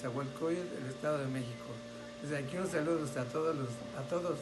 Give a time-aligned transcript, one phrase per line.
[0.00, 1.68] Nezahualcóyotl, el Estado de México.
[2.22, 4.38] Desde aquí un saludo a todos, los, a todos,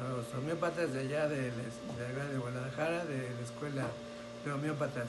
[0.00, 3.86] los homeópatas de allá de, de, de Guadalajara, de la Escuela
[4.44, 5.08] de Homeópatas.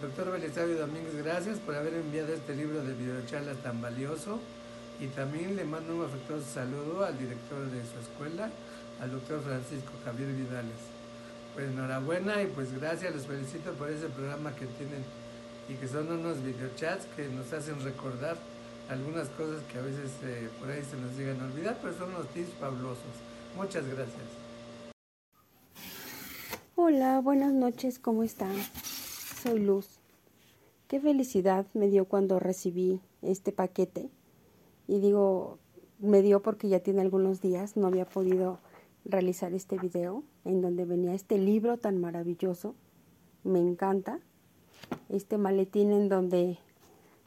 [0.00, 4.40] Doctor Belisario Domínguez, gracias por haber enviado este libro de videocharlas tan valioso
[4.98, 8.50] y también le mando un afectuoso saludo al director de su escuela,
[9.00, 10.82] al doctor Francisco Javier Vidales.
[11.54, 15.04] Pues enhorabuena y pues gracias, los felicito por ese programa que tienen
[15.68, 18.36] y que son unos videochats que nos hacen recordar
[18.88, 22.10] algunas cosas que a veces eh, por ahí se nos llegan a olvidar, pero son
[22.10, 22.98] unos tips fabulosos.
[23.56, 24.22] Muchas gracias.
[26.74, 28.54] Hola, buenas noches, ¿cómo están?
[29.42, 30.00] Soy Luz.
[30.88, 34.10] Qué felicidad me dio cuando recibí este paquete.
[34.88, 35.58] Y digo,
[35.98, 38.58] me dio porque ya tiene algunos días, no había podido
[39.04, 42.74] realizar este video en donde venía este libro tan maravilloso.
[43.44, 44.20] Me encanta.
[45.08, 46.58] Este maletín en donde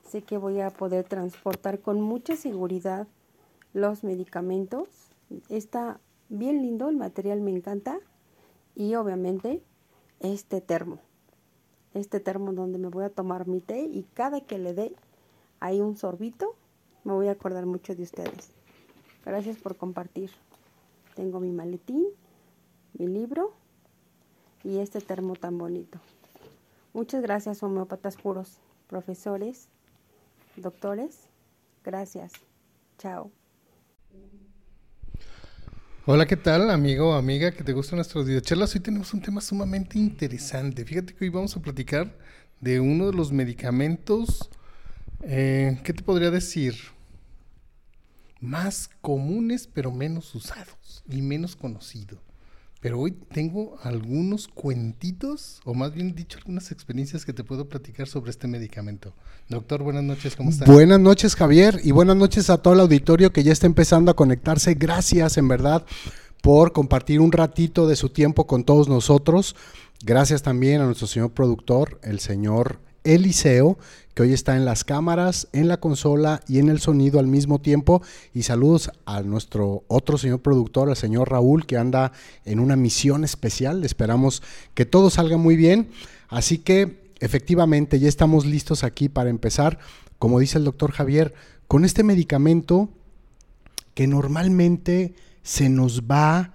[0.07, 3.07] sé que voy a poder transportar con mucha seguridad
[3.73, 4.87] los medicamentos.
[5.49, 5.99] Está
[6.29, 7.99] bien lindo, el material me encanta.
[8.75, 9.61] Y obviamente
[10.19, 10.99] este termo
[11.95, 14.93] este termo donde me voy a tomar mi té y cada que le dé
[15.59, 16.55] ahí un sorbito,
[17.03, 18.51] me voy a acordar mucho de ustedes.
[19.25, 20.29] Gracias por compartir.
[21.15, 22.05] Tengo mi maletín,
[22.93, 23.53] mi libro
[24.63, 25.99] y este termo tan bonito.
[26.93, 29.69] Muchas gracias, homeópatas puros, profesores,
[30.57, 31.27] doctores.
[31.83, 32.33] Gracias.
[32.97, 33.31] Chao.
[36.07, 38.75] Hola, ¿qué tal, amigo o amiga que te gustan nuestros videocharlas?
[38.75, 40.85] Hoy tenemos un tema sumamente interesante.
[40.85, 42.15] Fíjate que hoy vamos a platicar
[42.61, 44.49] de uno de los medicamentos,
[45.21, 46.75] eh, ¿qué te podría decir?
[48.39, 52.19] Más comunes pero menos usados y menos conocido.
[52.85, 58.05] Pero hoy tengo algunos cuentitos, o más bien dicho, algunas experiencias que te puedo platicar
[58.05, 59.15] sobre este medicamento.
[59.49, 60.69] Doctor, buenas noches, ¿cómo estás?
[60.69, 64.15] Buenas noches, Javier, y buenas noches a todo el auditorio que ya está empezando a
[64.15, 64.75] conectarse.
[64.75, 65.83] Gracias, en verdad,
[66.43, 69.55] por compartir un ratito de su tiempo con todos nosotros.
[70.03, 73.77] Gracias también a nuestro señor productor, el señor Eliseo,
[74.13, 77.59] que hoy está en las cámaras, en la consola y en el sonido al mismo
[77.59, 78.01] tiempo.
[78.33, 82.11] Y saludos a nuestro otro señor productor, el señor Raúl, que anda
[82.45, 83.83] en una misión especial.
[83.83, 84.41] Esperamos
[84.73, 85.89] que todo salga muy bien.
[86.29, 89.79] Así que efectivamente ya estamos listos aquí para empezar,
[90.17, 91.33] como dice el doctor Javier,
[91.67, 92.89] con este medicamento
[93.93, 96.53] que normalmente se nos va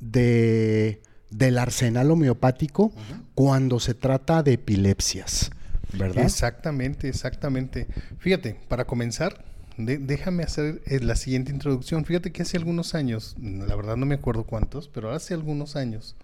[0.00, 2.92] de, del arsenal homeopático
[3.34, 5.50] cuando se trata de epilepsias.
[5.94, 6.24] ¿Verdad?
[6.24, 7.86] Exactamente, exactamente.
[8.18, 9.44] Fíjate, para comenzar,
[9.76, 12.04] déjame hacer eh, la siguiente introducción.
[12.04, 16.16] Fíjate que hace algunos años, la verdad no me acuerdo cuántos, pero hace algunos años,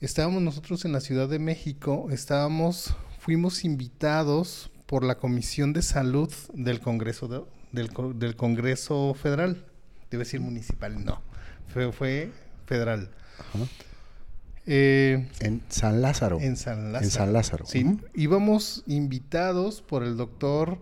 [0.00, 6.32] estábamos nosotros en la Ciudad de México, estábamos, fuimos invitados por la Comisión de Salud
[6.54, 7.28] del Congreso
[7.72, 9.64] del, del, Congreso Federal.
[10.10, 11.20] Debe decir municipal, no.
[11.72, 12.30] Fue, fue
[12.66, 13.10] federal.
[13.38, 13.66] Ajá.
[14.70, 16.38] Eh, en San Lázaro.
[16.42, 17.04] En San Lázaro.
[17.04, 17.64] En San Lázaro.
[17.64, 20.78] Sí, íbamos invitados por el doctor,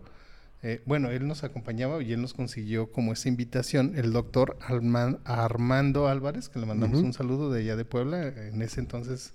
[0.65, 6.09] eh, bueno, él nos acompañaba y él nos consiguió como esa invitación, el doctor Armando
[6.09, 9.35] Álvarez, que le mandamos un saludo de allá de Puebla, en ese entonces,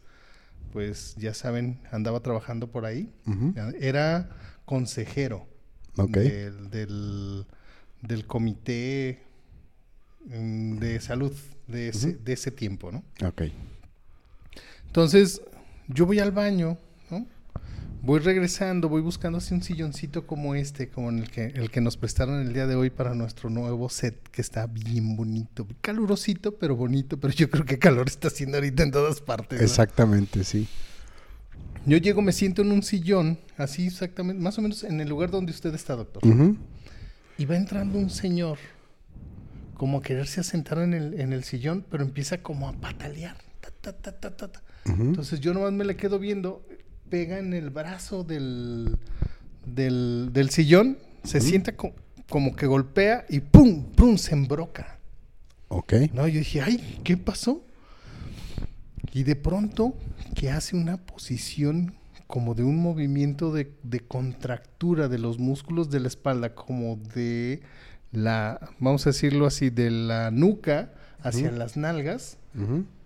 [0.74, 3.10] pues ya saben, andaba trabajando por ahí,
[3.80, 4.32] era
[4.66, 5.48] consejero
[5.96, 7.46] del,
[8.02, 9.22] del, comité
[10.26, 11.32] mm, de salud
[11.68, 13.02] de ese, de ese tiempo, ¿no?
[13.26, 13.44] Ok.
[14.92, 15.42] Entonces,
[15.88, 16.78] yo voy al baño,
[17.10, 17.26] ¿no?
[18.02, 21.96] Voy regresando, voy buscando así un silloncito como este, como el que, el que nos
[21.96, 26.76] prestaron el día de hoy para nuestro nuevo set, que está bien bonito, calurosito, pero
[26.76, 29.62] bonito, pero yo creo que calor está haciendo ahorita en todas partes.
[29.62, 30.68] Exactamente, sí.
[31.86, 35.32] Yo llego, me siento en un sillón, así exactamente, más o menos en el lugar
[35.32, 36.22] donde usted está, doctor.
[37.38, 38.58] Y va entrando un señor,
[39.76, 43.38] como a quererse asentar en el, en el sillón, pero empieza como a patalear.
[43.80, 46.66] Ta, ta, ta, entonces yo nomás me le quedo viendo,
[47.10, 48.98] pega en el brazo del,
[49.66, 53.84] del, sillón, se sienta como que golpea y ¡pum!
[53.96, 54.18] ¡pum!
[54.18, 55.00] se embroca.
[55.68, 55.94] Ok.
[56.14, 57.64] No, yo dije, ay, ¿qué pasó?
[59.14, 59.96] Y de pronto
[60.36, 61.94] que hace una posición
[62.28, 63.70] como de un movimiento de,
[64.08, 67.62] contractura de los músculos de la espalda, como de
[68.12, 72.38] la, vamos a decirlo así, de la nuca hacia las nalgas,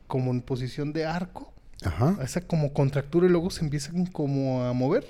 [0.06, 1.55] como en posición de arco.
[1.84, 2.18] Ajá.
[2.24, 5.06] Esa como contractura y luego se empiezan como a mover.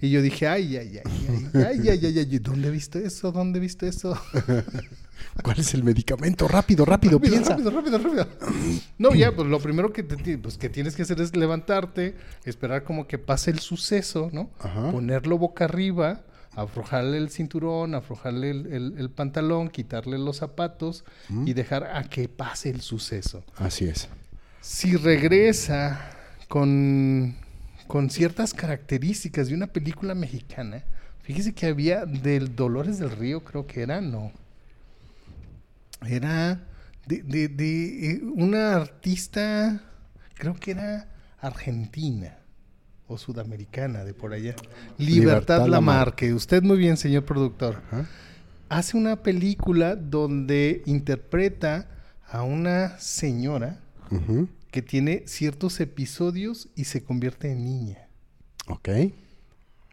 [0.00, 1.12] Y yo dije, ay, ay, ay,
[1.54, 3.30] ay, ay, ay, ay, ay, ¿dónde viste eso?
[3.32, 4.18] ¿Dónde viste eso?
[5.42, 6.48] ¿Cuál es el medicamento?
[6.48, 7.50] Rápido, rápido, piensa.
[7.50, 8.26] Rápido, rápido, rápido.
[8.98, 13.06] No, ya, pues lo primero que, pues, que tienes que hacer es levantarte, esperar como
[13.06, 14.50] que pase el suceso, ¿no?
[14.90, 16.22] Ponerlo boca arriba,
[16.56, 21.04] aflojarle el cinturón, aflojarle el, el- el pantalón, quitarle los zapatos
[21.46, 23.44] y dejar a que pase el suceso.
[23.56, 24.08] Así es.
[24.60, 26.00] Si regresa
[26.48, 27.34] con,
[27.86, 30.84] con ciertas características de una película mexicana,
[31.22, 34.32] fíjese que había del Dolores del Río, creo que era, no.
[36.06, 36.60] Era
[37.06, 39.82] de, de- de, eh, una artista,
[40.34, 41.08] creo que era
[41.40, 42.38] argentina
[43.06, 44.54] o sudamericana de por allá.
[44.98, 46.26] Libertad Libertad Lamarque.
[46.26, 46.34] Lamarque.
[46.34, 48.06] Usted muy bien, señor productor Ajá.
[48.68, 51.88] hace una película donde interpreta
[52.30, 53.80] a una señora
[54.70, 57.98] Que tiene ciertos episodios y se convierte en niña,
[58.68, 58.88] Ok.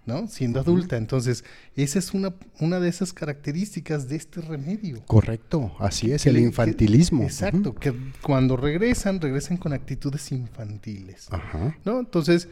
[0.05, 0.27] ¿no?
[0.27, 0.95] Siendo adulta.
[0.97, 1.43] Entonces,
[1.75, 5.03] esa es una, una de esas características de este remedio.
[5.05, 5.75] Correcto.
[5.79, 7.23] Así es, Que el que- infantilismo.
[7.23, 11.27] exacto, que cuando regresan, regresan con actitudes infantiles.
[11.31, 11.75] Ajá.
[11.83, 11.99] ¿No?
[11.99, 12.47] Entonces,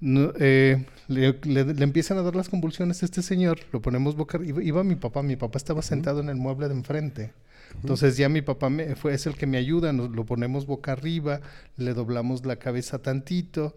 [0.00, 4.14] no, eh, le, le- le empiezan a dar las convulsiones a este señor, lo ponemos
[4.14, 4.62] boca arriba.
[4.62, 7.32] Iba mi papá, mi papá estaba sentado en el mueble de enfrente.
[7.80, 10.92] Entonces ya mi papá me, fue, es el que me ayuda, nos lo ponemos boca
[10.92, 11.40] arriba,
[11.76, 13.74] le doblamos la cabeza tantito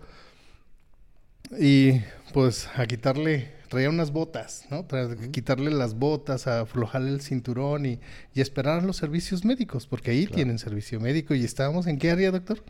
[1.60, 2.02] y
[2.34, 4.88] pues a quitarle, traía unas botas, ¿no?
[4.88, 8.00] Tra- quitarle las botas, a aflojarle el cinturón y,
[8.34, 12.12] y esperar a los servicios médicos, porque ahí tienen servicio médico y estábamos en qué
[12.12, 12.64] área, doctor?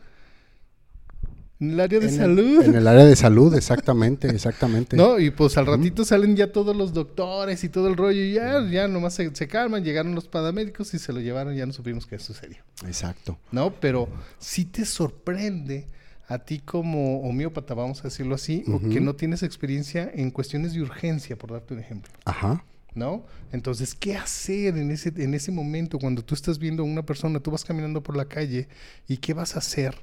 [1.60, 2.62] En el área de En el- salud.
[2.63, 4.98] en el área de salud, exactamente, exactamente.
[4.98, 8.34] No, y pues al ratito salen ya todos los doctores y todo el rollo y
[8.34, 11.72] ya, ya nomás se, se calman, llegaron los paramédicos y se lo llevaron, ya no
[11.72, 12.57] supimos qué sucedió.
[12.86, 13.38] Exacto.
[13.52, 13.74] ¿No?
[13.80, 15.88] Pero sí te sorprende
[16.28, 20.74] a ti como homeópata, vamos a decirlo así, o que no tienes experiencia en cuestiones
[20.74, 22.12] de urgencia, por darte un ejemplo.
[22.25, 22.66] Ajá.
[22.96, 23.25] ¿No?
[23.51, 27.40] Entonces, ¿qué hacer en ese, en ese momento cuando tú estás viendo a una persona,
[27.40, 28.68] tú vas caminando por la calle
[29.08, 29.96] y qué vas a hacer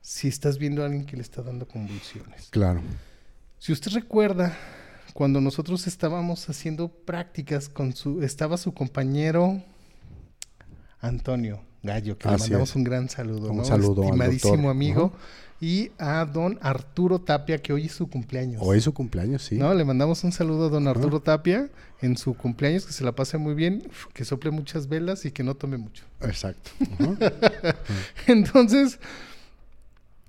[0.00, 2.48] si estás viendo a alguien que le está dando convulsiones?
[2.50, 2.80] Claro.
[3.58, 4.56] Si usted recuerda,
[5.12, 9.62] cuando nosotros estábamos haciendo prácticas con su, estaba su compañero
[11.00, 12.76] Antonio Gallo, que le mandamos es.
[12.76, 13.64] un gran saludo, Un ¿no?
[13.64, 15.12] saludo al estimadísimo amigo,
[15.60, 18.62] y a don Arturo Tapia, que hoy es su cumpleaños.
[18.64, 19.56] Hoy es su cumpleaños, sí.
[19.56, 21.68] No, le mandamos un saludo a don Arturo Tapia
[22.00, 23.82] en su cumpleaños, que se la pase muy bien,
[24.14, 26.04] que sople muchas velas y que no tome mucho.
[26.22, 26.70] Exacto.
[28.26, 28.98] Entonces,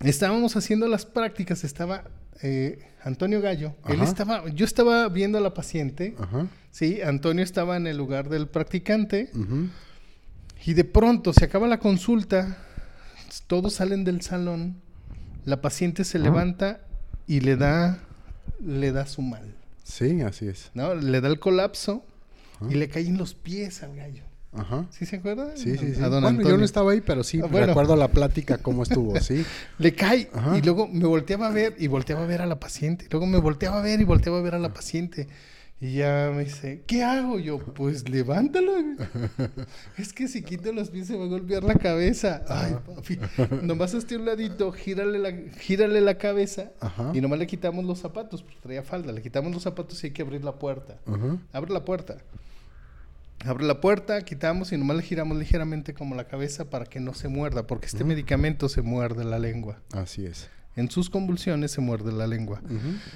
[0.09, 2.03] estábamos haciendo las prácticas, estaba
[2.41, 6.47] eh, Antonio Gallo, él estaba, yo estaba viendo a la paciente, Ajá.
[6.71, 9.29] sí, Antonio estaba en el lugar del practicante
[10.65, 12.57] y de pronto se acaba la consulta,
[13.47, 14.81] todos salen del salón,
[15.45, 16.81] la paciente se levanta
[17.27, 17.99] y le da,
[18.59, 20.71] le da su mal, Sí, así es.
[20.73, 20.95] ¿no?
[20.95, 22.05] Le da el colapso
[22.69, 24.23] y le caen los pies al gallo.
[24.53, 24.85] Ajá.
[24.91, 25.55] ¿Sí se acuerda?
[25.55, 26.01] Sí, sí, sí.
[26.01, 26.57] A don Bueno, yo Antonio.
[26.57, 27.67] no estaba ahí, pero sí Ah, bueno.
[27.67, 29.45] recuerdo la plática cómo estuvo, sí.
[29.77, 30.57] Le cae Ajá.
[30.57, 33.07] y luego me volteaba a ver y volteaba a ver a la paciente.
[33.09, 35.27] Luego me volteaba a ver y volteaba a ver a la paciente.
[35.83, 37.57] Y ya me dice, ¿qué hago yo?
[37.57, 38.73] Pues levántalo.
[39.97, 42.43] es que si quito los pies se va a golpear la cabeza.
[42.47, 43.19] Ay, papi.
[43.63, 47.11] Nomás hazte un ladito, gírale la, gírale la cabeza Ajá.
[47.15, 49.11] y nomás le quitamos los zapatos, porque traía falda.
[49.11, 50.99] Le quitamos los zapatos y hay que abrir la puerta.
[51.51, 52.17] Abre la puerta.
[53.45, 57.13] Abre la puerta, quitamos y nomás le giramos ligeramente como la cabeza para que no
[57.13, 59.81] se muerda, porque este medicamento se muerde la lengua.
[59.93, 60.49] Así es.
[60.75, 62.61] En sus convulsiones se muerde la lengua.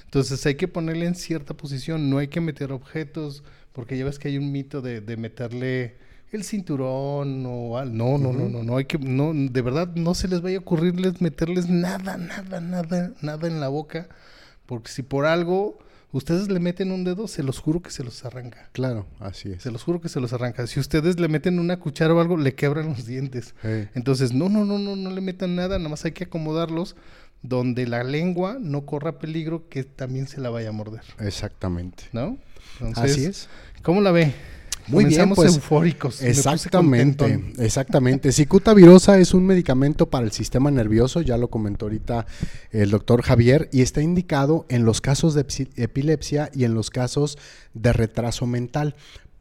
[0.06, 4.20] Entonces hay que ponerle en cierta posición, no hay que meter objetos, porque ya ves
[4.20, 5.96] que hay un mito de, de meterle
[6.32, 7.96] el cinturón o al...
[7.96, 8.98] No, no, no, no, no hay que...
[8.98, 13.60] No, de verdad no se les vaya a ocurrirles meterles nada, nada, nada, nada en
[13.60, 14.10] la boca,
[14.66, 15.80] porque si por algo
[16.18, 18.70] ustedes le meten un dedo, se los juro que se los arranca.
[18.72, 19.64] Claro, así es.
[19.64, 20.66] Se los juro que se los arranca.
[20.66, 23.54] Si ustedes le meten una cuchara o algo, le quebran los dientes.
[23.94, 26.96] Entonces, no, no, no, no, no le metan nada, nada más hay que acomodarlos
[27.42, 32.06] donde la lengua no corra peligro que también se la vaya a morder, Exactamente.
[32.12, 32.38] ¿no?
[32.80, 33.50] Entonces, Así es.
[33.84, 34.34] ¿Cómo la ve?
[34.88, 36.22] Muy bien, pues, eufóricos.
[36.22, 38.32] Exactamente, exactamente.
[38.32, 42.26] Cicuta virosa es un medicamento para el sistema nervioso, ya lo comentó ahorita
[42.72, 46.90] el doctor Javier, y está indicado en los casos de epsi- epilepsia y en los
[46.90, 47.38] casos
[47.74, 48.96] de retraso mental.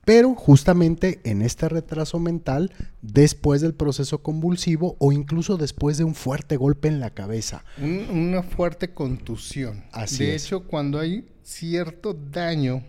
[0.07, 2.71] Pero justamente en este retraso mental,
[3.01, 7.65] después del proceso convulsivo o incluso después de un fuerte golpe en la cabeza.
[7.81, 9.85] Un- una fuerte contusión.
[9.93, 10.45] Así de es.
[10.45, 12.83] hecho, cuando hay cierto daño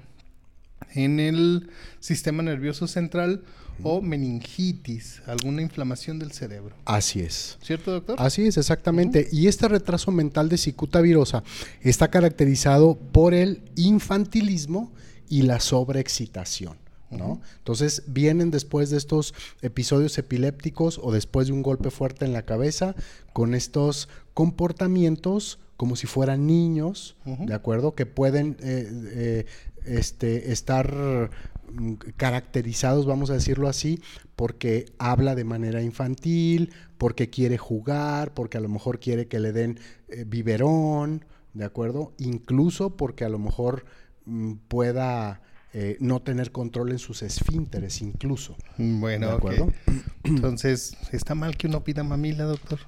[0.93, 3.43] en el sistema nervioso central
[3.83, 6.75] o meningitis, alguna inflamación del cerebro.
[6.85, 7.57] Así es.
[7.61, 8.15] ¿Cierto, doctor?
[8.19, 9.27] Así es, exactamente.
[9.31, 11.43] Y este retraso mental de cicuta virosa
[11.81, 14.93] está caracterizado por el infantilismo
[15.27, 16.77] y la sobreexcitación.
[17.11, 17.39] ¿no?
[17.59, 22.43] Entonces vienen después de estos episodios epilépticos o después de un golpe fuerte en la
[22.43, 22.95] cabeza
[23.31, 27.15] con estos comportamientos como si fueran niños.
[27.25, 27.95] ¿de acuerdo?
[27.95, 29.45] Que pueden eh, eh,
[29.85, 31.29] este, estar
[31.71, 34.01] mm, caracterizados, vamos a decirlo así,
[34.35, 39.51] porque habla de manera infantil, porque quiere jugar, porque a lo mejor quiere que le
[39.51, 42.13] den eh, biberón, ¿de acuerdo?
[42.17, 43.85] Incluso porque a lo mejor
[44.25, 45.41] mm, pueda
[45.73, 48.55] eh, no tener control en sus esfínteres, incluso.
[48.77, 49.73] Bueno, ¿De acuerdo?
[50.23, 52.79] Entonces, ¿está mal que uno pida mamila, doctor?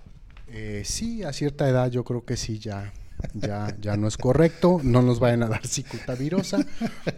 [0.47, 2.93] Eh, sí, a cierta edad yo creo que sí, ya,
[3.33, 6.65] ya, ya no es correcto, no nos vayan a dar cicuta virosa,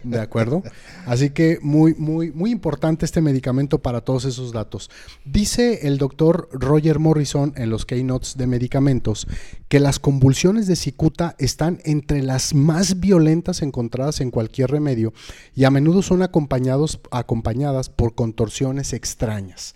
[0.02, 0.62] ¿de acuerdo?
[1.06, 4.90] Así que muy, muy, muy importante este medicamento para todos esos datos.
[5.24, 9.26] Dice el doctor Roger Morrison en los keynotes de medicamentos
[9.68, 15.12] que las convulsiones de cicuta están entre las más violentas encontradas en cualquier remedio
[15.54, 19.74] y a menudo son acompañados, acompañadas por contorsiones extrañas.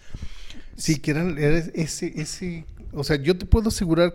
[0.77, 4.15] Sí, que eran, era ese, ese, o sea, yo te puedo asegurar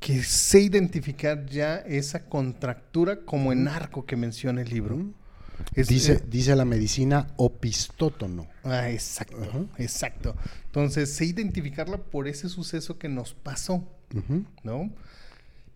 [0.00, 4.98] que sé identificar ya esa contractura como en arco que menciona el libro.
[5.74, 8.46] Es- Dice, eh, dice la medicina opistótono.
[8.64, 10.36] ah, exacto, exacto.
[10.66, 13.88] Entonces, sé identificarla por ese suceso que nos pasó.
[14.62, 14.92] ¿no?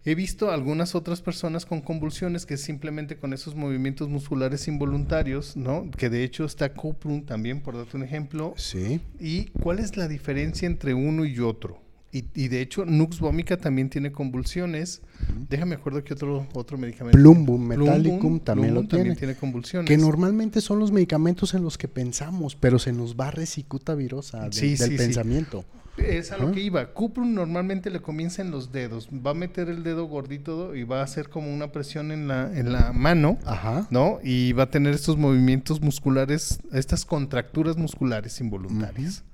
[0.05, 5.91] He visto algunas otras personas con convulsiones que simplemente con esos movimientos musculares involuntarios, ¿no?
[5.91, 9.01] Que de hecho está Coprum también, por darte un ejemplo, Sí.
[9.19, 11.83] ¿Y cuál es la diferencia entre uno y otro?
[12.11, 15.03] Y, y de hecho, Nux vomica también tiene convulsiones.
[15.49, 17.19] Déjame acuerdo que otro, otro medicamento.
[17.19, 19.17] Plumbum Plumbum, metallicum también Plumbum lo tiene.
[19.17, 19.87] tiene convulsiones.
[19.89, 24.43] Que normalmente son los medicamentos en los que pensamos, pero se nos va cicuta virosa
[24.45, 24.97] del, Sí, del sí, sí.
[24.97, 25.65] pensamiento.
[25.99, 26.93] Es a lo que iba.
[26.95, 29.09] Cuprum normalmente le comienza en los dedos.
[29.09, 32.57] Va a meter el dedo gordito y va a hacer como una presión en la,
[32.57, 33.89] en la mano, Ajá.
[33.91, 34.19] ¿no?
[34.23, 39.25] Y va a tener estos movimientos musculares, estas contracturas musculares involuntarias.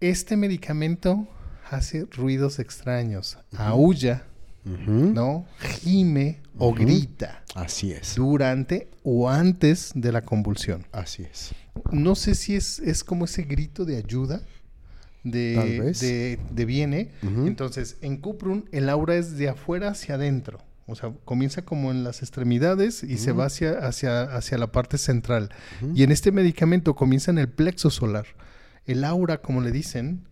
[0.00, 1.26] Este medicamento
[1.70, 3.38] hace ruidos extraños.
[3.56, 4.24] Aúlla,
[4.64, 4.90] Ujú.
[5.14, 5.46] ¿no?
[5.80, 8.14] Gime o grita Así es.
[8.16, 10.84] durante o antes de la convulsión.
[10.92, 11.54] Así es.
[11.92, 14.42] No sé si es, es como ese grito de ayuda
[15.24, 17.12] de, de, de viene.
[17.22, 20.58] Entonces, en Cuprum el aura es de afuera hacia adentro.
[20.88, 24.98] O sea, comienza como en las extremidades y se va hacia, hacia, hacia la parte
[24.98, 25.50] central.
[25.94, 28.26] Y en este medicamento comienza en el plexo solar.
[28.86, 30.24] El aura, como le dicen,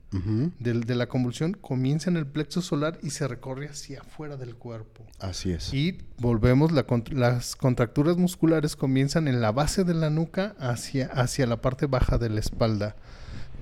[0.61, 5.05] de la convulsión comienza en el plexo solar y se recorre hacia afuera del cuerpo.
[5.19, 5.75] Así es.
[5.75, 11.47] Y volvemos, la las contracturas musculares comienzan en la base de la nuca hacia, hacia
[11.47, 12.95] la parte baja de la espalda,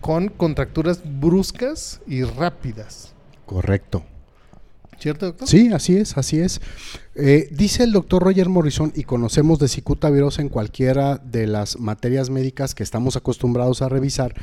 [0.02, 3.14] con contracturas bruscas y rápidas.
[3.46, 4.04] Correcto.
[5.02, 5.48] ¿Cierto, doctor?
[5.48, 6.60] Sí, así es, así es.
[7.16, 11.78] Eh, dice el doctor Roger Morrison, y conocemos de cicuta virosa en cualquiera de las
[11.80, 14.34] materias médicas que estamos acostumbrados a revisar,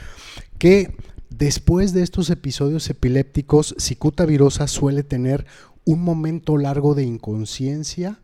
[0.58, 0.94] que
[1.30, 5.46] después de estos episodios epilépticos, cicuta virosa suele tener
[5.86, 8.20] un momento largo de inconsciencia,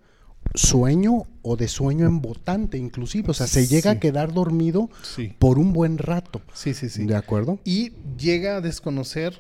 [0.53, 3.31] sueño o de sueño embotante inclusive.
[3.31, 3.97] O sea, se llega Sí.
[3.97, 5.33] a quedar dormido Sí.
[5.39, 6.41] por un buen rato.
[6.53, 7.05] Sí, sí, sí.
[7.05, 7.59] ¿De acuerdo?
[7.63, 9.39] Y llega a desconocer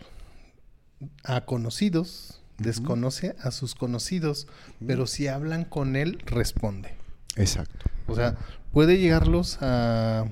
[1.23, 4.47] a conocidos, desconoce a sus conocidos,
[4.85, 6.95] pero si hablan con él, responde.
[7.35, 7.85] Exacto.
[8.07, 8.35] O sea,
[8.71, 10.25] puede llegarlos a,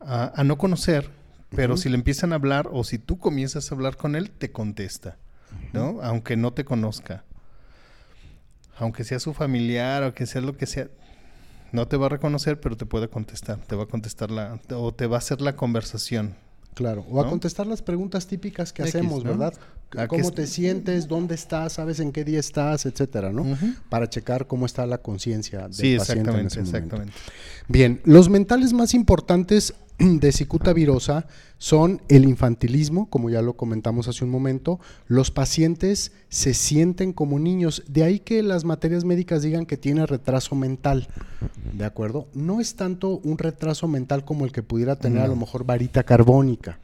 [0.00, 1.10] a, a no conocer,
[1.50, 4.50] pero si le empiezan a hablar o si tú comienzas a hablar con él, te
[4.50, 5.16] contesta,
[5.72, 6.00] ¿no?
[6.02, 7.24] Aunque no te conozca.
[8.76, 10.88] Aunque sea su familiar o que sea lo que sea,
[11.72, 13.58] no te va a reconocer, pero te puede contestar.
[13.58, 16.36] Te va a contestar la, o te va a hacer la conversación.
[16.74, 19.30] Claro, o a contestar las preguntas típicas que X, hacemos, ¿no?
[19.30, 19.54] ¿verdad?
[19.96, 21.08] ¿A qué ¿Cómo te sientes?
[21.08, 21.74] ¿Dónde estás?
[21.74, 22.84] ¿Sabes en qué día estás?
[22.84, 23.44] Etcétera, ¿no?
[23.88, 26.60] Para checar cómo está la conciencia del Sí, paciente en exactamente, momento.
[26.60, 27.12] exactamente.
[27.68, 31.26] Bien, los mentales más importantes de cicuta virosa
[31.56, 34.78] son el infantilismo, como ya lo comentamos hace un momento.
[35.06, 40.04] Los pacientes se sienten como niños, de ahí que las materias médicas digan que tiene
[40.04, 41.08] retraso mental,
[41.72, 42.28] ¿de acuerdo?
[42.34, 46.02] No es tanto un retraso mental como el que pudiera tener a lo mejor varita
[46.02, 46.78] carbónica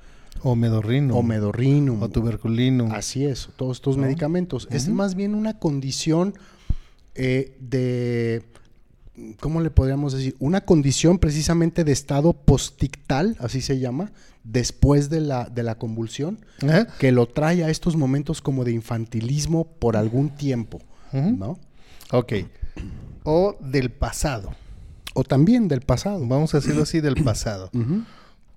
[0.44, 1.16] O medorrino.
[1.16, 2.00] o medorrinum.
[2.02, 2.88] O tuberculino.
[2.92, 4.04] Así es, todos estos ¿No?
[4.04, 4.68] medicamentos.
[4.70, 6.34] Es más bien una condición
[7.14, 8.42] eh, de,
[9.40, 10.36] ¿cómo le podríamos decir?
[10.38, 16.44] Una condición precisamente de estado postictal, así se llama, después de la, de la convulsión,
[16.98, 20.80] que lo trae a estos momentos como de infantilismo por algún tiempo.
[21.12, 21.58] ¿no?
[22.10, 22.32] Ok.
[23.22, 24.52] O del pasado.
[25.14, 26.26] O también del pasado.
[26.26, 27.70] Vamos a decirlo así, del pasado.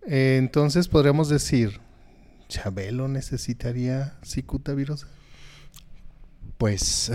[0.07, 1.79] Eh, entonces podríamos decir,
[2.49, 5.07] ¿Chabelo necesitaría cicuta virosa?
[6.57, 7.11] Pues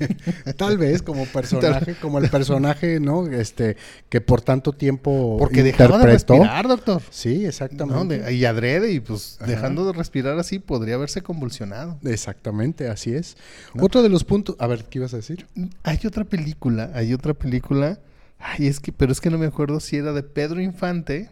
[0.56, 3.26] tal vez como personaje, como el personaje, ¿no?
[3.26, 3.76] Este
[4.08, 6.34] que por tanto tiempo Porque dejaba de interpretó.
[6.34, 7.02] respirar, doctor.
[7.10, 7.48] Sí, ¿no?
[7.48, 8.18] exactamente.
[8.20, 9.50] De- y adrede, y pues Ajá.
[9.50, 11.98] dejando de respirar así, podría haberse convulsionado.
[12.04, 13.36] Exactamente, así es.
[13.80, 15.46] Otro de los puntos, a ver, ¿qué ibas a decir?
[15.82, 17.98] Hay otra película, hay otra película.
[18.38, 21.30] Ay, es que, pero es que no me acuerdo si era de Pedro Infante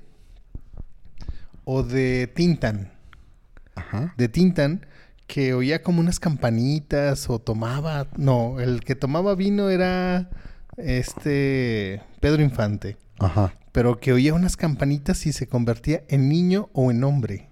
[1.65, 2.93] o de Tintan.
[3.75, 4.15] Ajá.
[4.17, 4.87] De Tintan,
[5.27, 8.07] que oía como unas campanitas o tomaba.
[8.17, 10.31] No, el que tomaba vino era
[10.77, 12.97] este Pedro Infante.
[13.19, 13.55] Ajá.
[13.73, 17.49] Pero que oía unas campanitas y se convertía en niño o en hombre.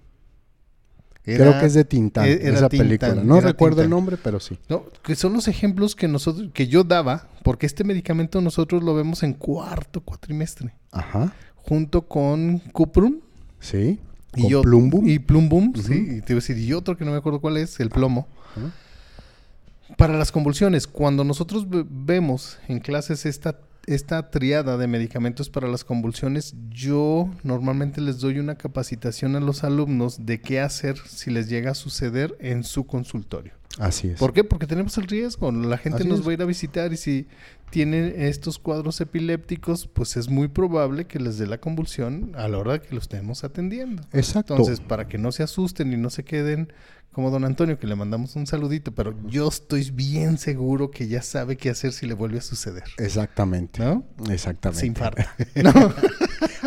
[1.23, 3.15] Creo que es de Tintán, e- era esa película.
[3.15, 4.59] No recuerdo el nombre, pero sí.
[4.67, 8.93] No, que son los ejemplos que nosotros, que yo daba, porque este medicamento nosotros lo
[8.93, 11.33] vemos en cuarto cuatrimestre, Ajá.
[11.55, 13.21] junto con Cuprum
[13.63, 13.99] Sí.
[14.35, 15.07] y yo Plumbum.
[15.07, 15.81] y Plumbum, Ujú.
[15.81, 17.89] sí, y te iba a decir, y otro que no me acuerdo cuál es, el
[17.89, 18.27] plomo.
[19.97, 25.67] Para las convulsiones, cuando nosotros ve- vemos en clases esta, esta triada de medicamentos para
[25.67, 31.29] las convulsiones, yo normalmente les doy una capacitación a los alumnos de qué hacer si
[31.31, 33.53] les llega a suceder en su consultorio.
[33.77, 34.19] Así es.
[34.19, 34.43] ¿Por qué?
[34.43, 35.51] Porque tenemos el riesgo.
[35.51, 36.27] La gente Así nos es.
[36.27, 37.27] va a ir a visitar y si
[37.73, 42.59] tienen estos cuadros epilépticos, pues es muy probable que les dé la convulsión a la
[42.59, 44.03] hora que lo estemos atendiendo.
[44.13, 44.53] Exacto.
[44.53, 46.71] Entonces, para que no se asusten y no se queden
[47.13, 51.21] como don Antonio, que le mandamos un saludito, pero yo estoy bien seguro que ya
[51.21, 52.83] sabe qué hacer si le vuelve a suceder.
[52.97, 53.81] Exactamente.
[53.83, 54.03] ¿No?
[54.29, 54.81] Exactamente.
[54.81, 55.35] Se infarta.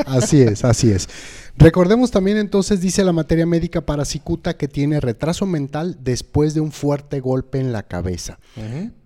[0.07, 1.09] Así es, así es.
[1.57, 6.61] Recordemos también entonces, dice la materia médica para cicuta que tiene retraso mental después de
[6.61, 8.39] un fuerte golpe en la cabeza.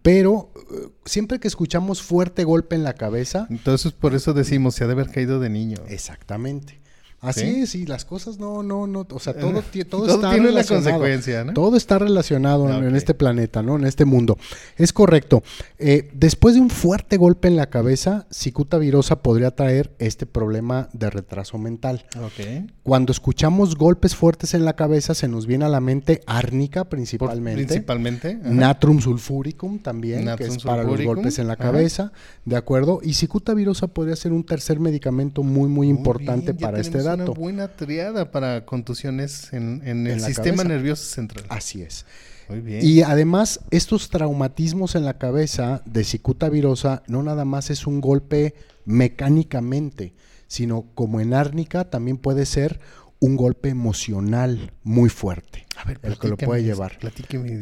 [0.02, 4.82] Pero eh, siempre que escuchamos fuerte golpe en la cabeza, Entonces, por eso decimos, se
[4.84, 5.78] ha de haber caído de niño.
[5.88, 6.79] exactamente.
[7.20, 7.82] Así ¿Sí?
[7.82, 10.84] y las cosas no, no, no, o sea, todo, todo, Todo está tiene relacionado.
[10.84, 11.52] consecuencia, ¿no?
[11.52, 13.76] Todo está relacionado en, este planeta, ¿no?
[13.76, 14.38] En este mundo.
[14.78, 15.42] Es correcto.
[15.78, 20.88] Eh, después de un fuerte golpe en la cabeza, cicuta virosa podría traer este problema
[20.94, 22.06] de retraso mental.
[22.16, 22.70] Ok.
[22.82, 27.66] Cuando escuchamos golpes fuertes en la cabeza, se nos viene a la mente árnica principalmente.
[27.66, 28.38] principalmente.
[28.40, 28.50] ajá.
[28.50, 31.64] Natrum sulfuricum también, que es para los golpes en la ajá.
[31.64, 32.12] cabeza,
[32.46, 33.00] ¿de acuerdo?
[33.02, 36.92] Y cicuta virosa podría ser un tercer medicamento muy, muy Muy importante bien, para este
[36.92, 37.09] tenemos dato.
[37.14, 40.68] Una buena triada para contusiones en, en el sistema cabeza.
[40.68, 41.44] nervioso central.
[41.48, 42.06] Así es.
[42.48, 42.80] Muy bien.
[42.84, 48.00] Y además, estos traumatismos en la cabeza de cicuta virosa no nada más es un
[48.00, 50.14] golpe mecánicamente,
[50.48, 52.80] sino como en árnica también puede ser
[53.20, 55.66] un golpe emocional muy fuerte.
[55.80, 56.98] A ver, el que lo puede llevar.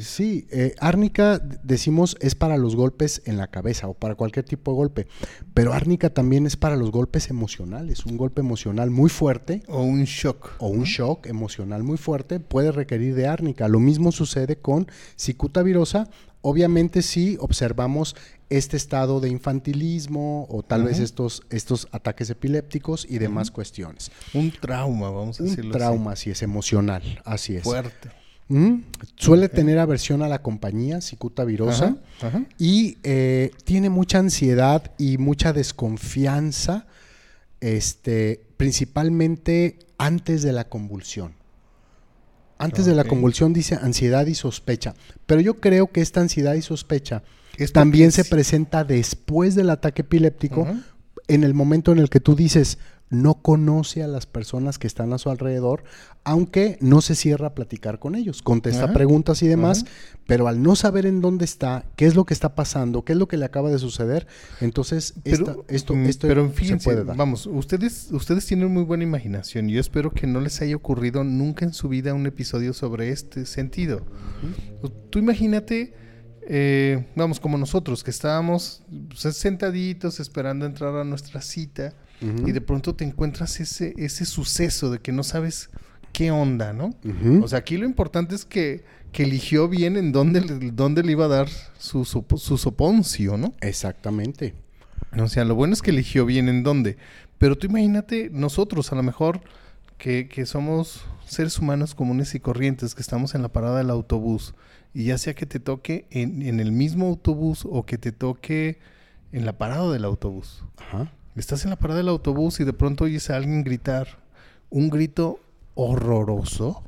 [0.00, 4.72] Sí, eh, árnica, decimos, es para los golpes en la cabeza o para cualquier tipo
[4.72, 5.06] de golpe,
[5.54, 8.06] pero árnica también es para los golpes emocionales.
[8.06, 10.52] Un golpe emocional muy fuerte O un shock.
[10.58, 13.68] o un shock emocional muy fuerte puede requerir de árnica.
[13.68, 16.08] Lo mismo sucede con cicuta virosa.
[16.40, 18.14] Obviamente si observamos
[18.48, 24.10] este estado de infantilismo o tal vez estos, estos ataques epilépticos y demás cuestiones.
[24.34, 27.56] Un trauma, vamos a Un decirlo trauma, así es, emocional, así así.
[27.56, 27.62] es.
[27.64, 28.10] Fuerte.
[28.50, 28.76] Mm,
[29.16, 32.44] Suele tener aversión a la compañía, cicuta virosa, Ajá, ajá.
[32.56, 36.86] y eh, tiene mucha ansiedad y mucha desconfianza,
[37.60, 41.34] este, principalmente antes de la convulsión.
[42.58, 44.94] Antes de la convulsión dice ansiedad y sospecha,
[45.26, 47.22] pero yo creo que esta ansiedad y sospecha
[47.56, 50.66] Es también se presenta después del ataque epiléptico,
[51.28, 52.78] en el momento en el que tú dices
[53.10, 55.82] no conoce a las personas que están a su alrededor,
[56.24, 58.92] aunque no se cierra a platicar con ellos, contesta Ajá.
[58.92, 60.18] preguntas y demás, Ajá.
[60.26, 63.18] pero al no saber en dónde está, qué es lo que está pasando, qué es
[63.18, 64.26] lo que le acaba de suceder,
[64.60, 67.16] entonces esta- Pero, esto, mm, esto pero se puede dar.
[67.16, 71.24] vamos, ustedes, ustedes tienen muy buena imaginación y yo espero que no les haya ocurrido
[71.24, 74.02] nunca en su vida un episodio sobre este sentido.
[75.10, 75.94] Tú imagínate,
[76.46, 82.60] eh, vamos, como nosotros, que estábamos pues, sentaditos esperando entrar a nuestra cita Y de
[82.60, 85.70] pronto te encuentras ese, ese suceso de que no sabes
[86.12, 86.86] qué onda, ¿no?
[87.04, 87.44] Ujú.
[87.44, 91.12] O sea, aquí lo importante es que, que eligió bien en dónde, le- dónde le
[91.12, 93.54] iba a dar su, sopo- su soponcio, ¿no?
[93.60, 94.54] Exactamente.
[95.16, 96.96] O sea, lo bueno es que eligió bien en dónde.
[97.38, 99.40] Pero tú imagínate nosotros, a lo mejor,
[99.96, 104.54] que, que somos seres humanos comunes y corrientes, que estamos en la parada del autobús,
[104.92, 108.78] y ya sea que te toque en, en el mismo autobús o que te toque
[109.30, 110.64] en la parada del autobús.
[110.78, 111.12] Ajá.
[111.38, 114.18] Estás en la parada del autobús y de pronto oyes a alguien gritar
[114.70, 115.40] un grito
[115.74, 116.82] horroroso.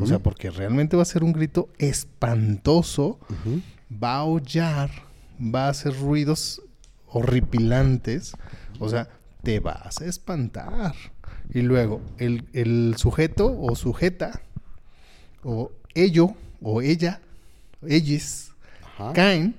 [0.00, 3.18] O sea, porque realmente va a ser un grito espantoso
[3.90, 4.90] va a aullar,
[5.40, 6.62] va a hacer ruidos
[7.08, 8.34] horripilantes,
[8.78, 9.08] o sea,
[9.42, 10.94] te vas a espantar.
[11.52, 14.40] Y luego, el, el sujeto o sujeta,
[15.42, 17.20] o ello, o ella,
[17.86, 18.52] ellos,
[19.12, 19.54] caen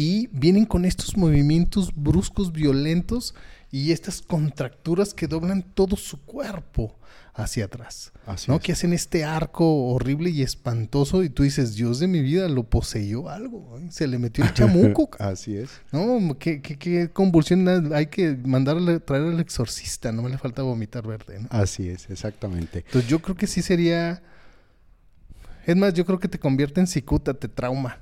[0.00, 3.34] y vienen con estos movimientos bruscos, violentos
[3.70, 6.96] y estas contracturas que doblan todo su cuerpo
[7.34, 8.10] hacia atrás.
[8.24, 8.56] Así ¿no?
[8.56, 8.62] es.
[8.62, 12.62] Que hacen este arco horrible y espantoso y tú dices, Dios de mi vida, lo
[12.62, 13.78] poseyó algo.
[13.78, 13.88] ¿eh?
[13.90, 15.10] Se le metió el chamuco.
[15.18, 15.68] Así es.
[15.92, 17.92] no, ¿qué, qué, qué convulsión?
[17.92, 20.12] Hay que mandarle, traer al exorcista.
[20.12, 21.40] No me le falta vomitar verde.
[21.40, 21.48] ¿no?
[21.50, 22.84] Así es, exactamente.
[22.86, 24.22] Entonces yo creo que sí sería...
[25.66, 27.98] Es más, yo creo que te convierte en cicuta, te trauma.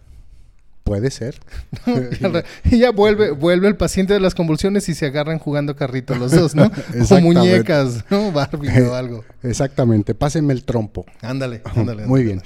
[0.88, 1.38] Puede ser.
[2.64, 6.32] y ya vuelve, vuelve el paciente de las convulsiones y se agarran jugando carrito los
[6.32, 6.64] dos, ¿no?
[7.10, 8.32] o muñecas, ¿no?
[8.32, 9.24] Barbie o algo.
[9.42, 10.14] Exactamente.
[10.14, 11.04] Pásenme el trompo.
[11.20, 12.06] Ándale, ándale.
[12.06, 12.42] Muy bien.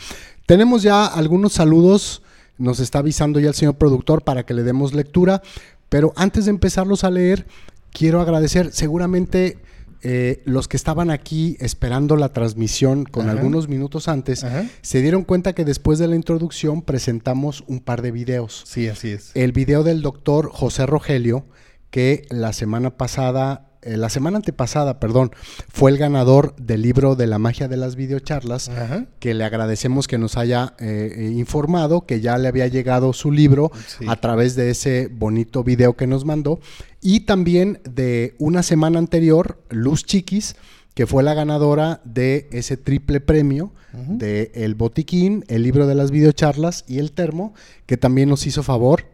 [0.46, 2.22] Tenemos ya algunos saludos.
[2.59, 5.42] Nos está avisando ya el señor productor para que le demos lectura.
[5.88, 7.46] Pero antes de empezarlos a leer,
[7.92, 8.72] quiero agradecer.
[8.72, 9.59] Seguramente
[10.02, 13.38] eh, los que estaban aquí esperando la transmisión con Ajá.
[13.38, 14.66] algunos minutos antes, Ajá.
[14.80, 18.62] se dieron cuenta que después de la introducción presentamos un par de videos.
[18.66, 19.30] Sí, así es.
[19.34, 21.46] El video del doctor José Rogelio,
[21.90, 25.32] que la semana pasada, eh, la semana antepasada, perdón,
[25.68, 29.06] fue el ganador del libro de la magia de las videocharlas, Ajá.
[29.18, 33.30] que le agradecemos que nos haya eh, eh, informado que ya le había llegado su
[33.30, 34.06] libro Sí.
[34.08, 36.60] a través de ese bonito video que nos mandó.
[37.00, 40.56] Y también de una semana anterior, Luz Chiquis,
[40.94, 43.72] que fue la ganadora de ese triple premio
[44.08, 47.52] de el botiquín, el libro de las videocharlas y el termo,
[47.86, 49.04] que también nos hizo favor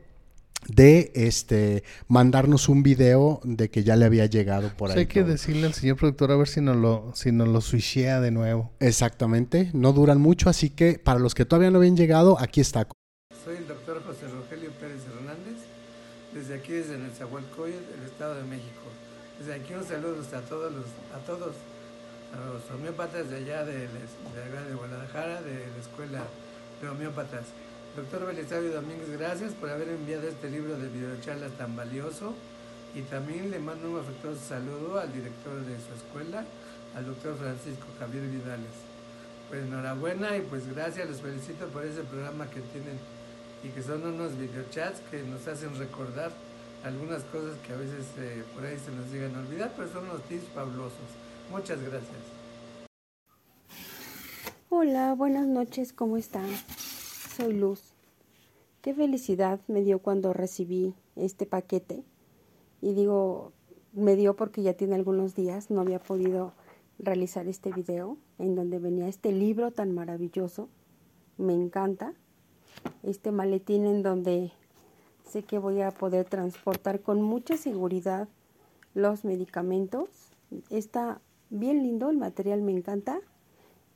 [0.66, 4.98] de este mandarnos un video de que ya le había llegado por Pues ahí.
[5.00, 5.30] hay que todo.
[5.32, 8.72] decirle al señor productor a ver si nos lo, si nos lo switchea de nuevo.
[8.80, 12.86] Exactamente, no duran mucho, así que para los que todavía no habían llegado, aquí está.
[13.44, 15.56] Soy el doctor José Rogelio Pérez Hernández,
[16.34, 18.82] desde aquí, desde Nezahualcóyotl, el Estado de México.
[19.38, 21.54] Desde aquí un saludo a todos, los, a todos,
[22.34, 26.24] a los homeópatas de allá de, de, de Guadalajara, de la Escuela
[26.82, 27.44] de Homeópatas.
[27.98, 32.32] Doctor Belisario Domínguez, gracias por haber enviado este libro de videocharlas tan valioso
[32.94, 36.44] y también le mando un afectuoso saludo al director de su escuela,
[36.94, 38.70] al doctor Francisco Javier Vidales.
[39.48, 43.00] Pues enhorabuena y pues gracias, los felicito por ese programa que tienen
[43.64, 46.30] y que son unos videochats que nos hacen recordar
[46.84, 50.04] algunas cosas que a veces eh, por ahí se nos llegan a olvidar, pero son
[50.04, 51.10] unos tips fabulosos.
[51.50, 52.22] Muchas gracias.
[54.68, 56.46] Hola, buenas noches, ¿cómo están?
[57.36, 57.87] Soy Luz.
[58.80, 62.04] Qué felicidad me dio cuando recibí este paquete.
[62.80, 63.52] Y digo,
[63.92, 66.52] me dio porque ya tiene algunos días, no había podido
[66.98, 70.68] realizar este video en donde venía este libro tan maravilloso.
[71.38, 72.14] Me encanta.
[73.02, 74.52] Este maletín en donde
[75.24, 78.28] sé que voy a poder transportar con mucha seguridad
[78.94, 80.08] los medicamentos.
[80.70, 83.20] Está bien lindo, el material me encanta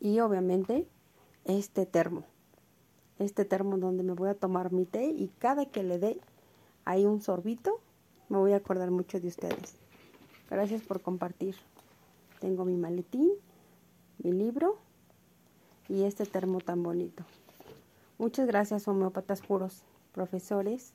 [0.01, 0.88] y obviamente
[1.45, 2.25] este termo.
[3.22, 6.18] Este termo donde me voy a tomar mi té y cada que le dé
[6.85, 7.78] ahí un sorbito,
[8.28, 9.76] me voy a acordar mucho de ustedes.
[10.50, 11.54] Gracias por compartir.
[12.40, 13.30] Tengo mi maletín,
[14.18, 14.76] mi libro
[15.88, 17.22] y este termo tan bonito.
[18.18, 19.82] Muchas gracias, homeópatas puros,
[20.12, 20.92] profesores,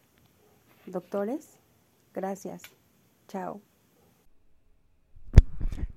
[0.86, 1.52] doctores.
[2.14, 2.62] Gracias.
[3.30, 3.62] Chao.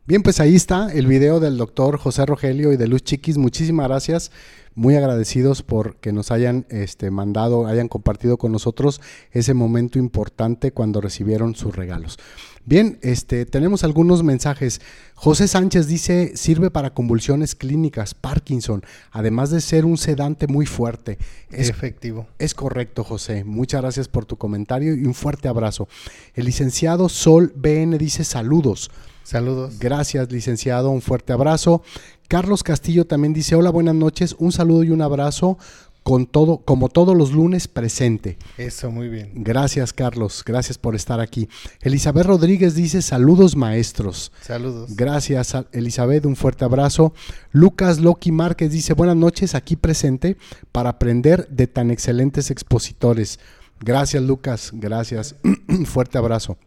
[0.07, 3.37] Bien, pues ahí está el video del doctor José Rogelio y de Luz Chiquis.
[3.37, 4.31] Muchísimas gracias.
[4.75, 9.01] Muy agradecidos por que nos hayan este, mandado, hayan compartido con nosotros
[9.33, 12.19] ese momento importante cuando recibieron sus regalos.
[12.67, 14.81] Bien, este, tenemos algunos mensajes.
[15.15, 21.19] José Sánchez dice, sirve para convulsiones clínicas, Parkinson, además de ser un sedante muy fuerte.
[21.51, 22.29] Es Efectivo.
[22.39, 23.45] es correcto, José.
[23.45, 25.89] Muchas gracias por tu comentario y un fuerte abrazo.
[26.35, 28.91] El licenciado Sol BN dice saludos.
[29.31, 29.79] Saludos.
[29.79, 30.91] Gracias, licenciado.
[30.91, 31.85] Un fuerte abrazo.
[32.27, 34.35] Carlos Castillo también dice hola, buenas noches.
[34.41, 35.57] Un saludo y un abrazo
[36.03, 38.39] con todo, como todos los lunes presente.
[38.59, 39.31] Eso, muy bien.
[39.37, 40.43] Gracias, Carlos.
[40.45, 41.49] Gracias por estar aquí.
[41.81, 44.33] Elizabeth Rodríguez dice saludos, maestros.
[44.41, 44.97] Saludos.
[44.97, 47.15] Gracias, Elizabeth, un fuerte abrazo.
[47.53, 50.39] Lucas Loki Márquez dice, buenas noches, aquí presente
[50.73, 53.39] para aprender de tan excelentes expositores.
[53.79, 55.37] Gracias, Lucas, gracias.
[55.85, 56.59] fuerte abrazo.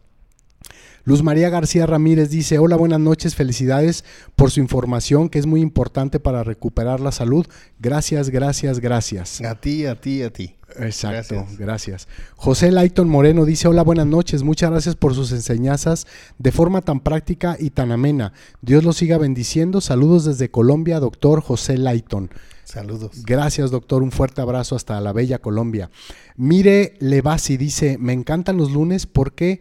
[1.04, 4.04] Luz María García Ramírez dice, hola, buenas noches, felicidades
[4.36, 7.46] por su información que es muy importante para recuperar la salud.
[7.78, 9.42] Gracias, gracias, gracias.
[9.42, 10.56] A ti, a ti, a ti.
[10.78, 11.58] Exacto, Gracias.
[11.58, 12.08] gracias.
[12.36, 16.06] José Layton Moreno dice, hola, buenas noches, muchas gracias por sus enseñanzas
[16.38, 18.32] de forma tan práctica y tan amena.
[18.62, 19.80] Dios los siga bendiciendo.
[19.82, 22.30] Saludos desde Colombia, doctor José Layton.
[22.64, 23.22] Saludos.
[23.24, 24.02] Gracias, doctor.
[24.02, 25.90] Un fuerte abrazo hasta la bella Colombia.
[26.36, 29.60] Mire Levasi dice, me encantan los lunes porque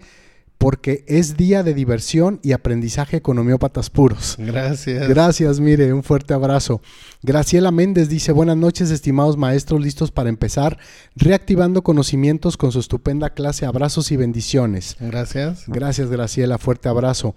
[0.63, 4.37] porque es día de diversión y aprendizaje con homeópatas puros.
[4.39, 5.09] Gracias.
[5.09, 6.81] Gracias, mire, un fuerte abrazo.
[7.21, 10.79] Graciela Méndez dice, buenas noches, estimados maestros, listos para empezar,
[11.17, 13.65] reactivando conocimientos con su estupenda clase.
[13.65, 14.95] Abrazos y bendiciones.
[15.01, 15.65] Gracias.
[15.67, 17.35] Gracias, Graciela, fuerte abrazo.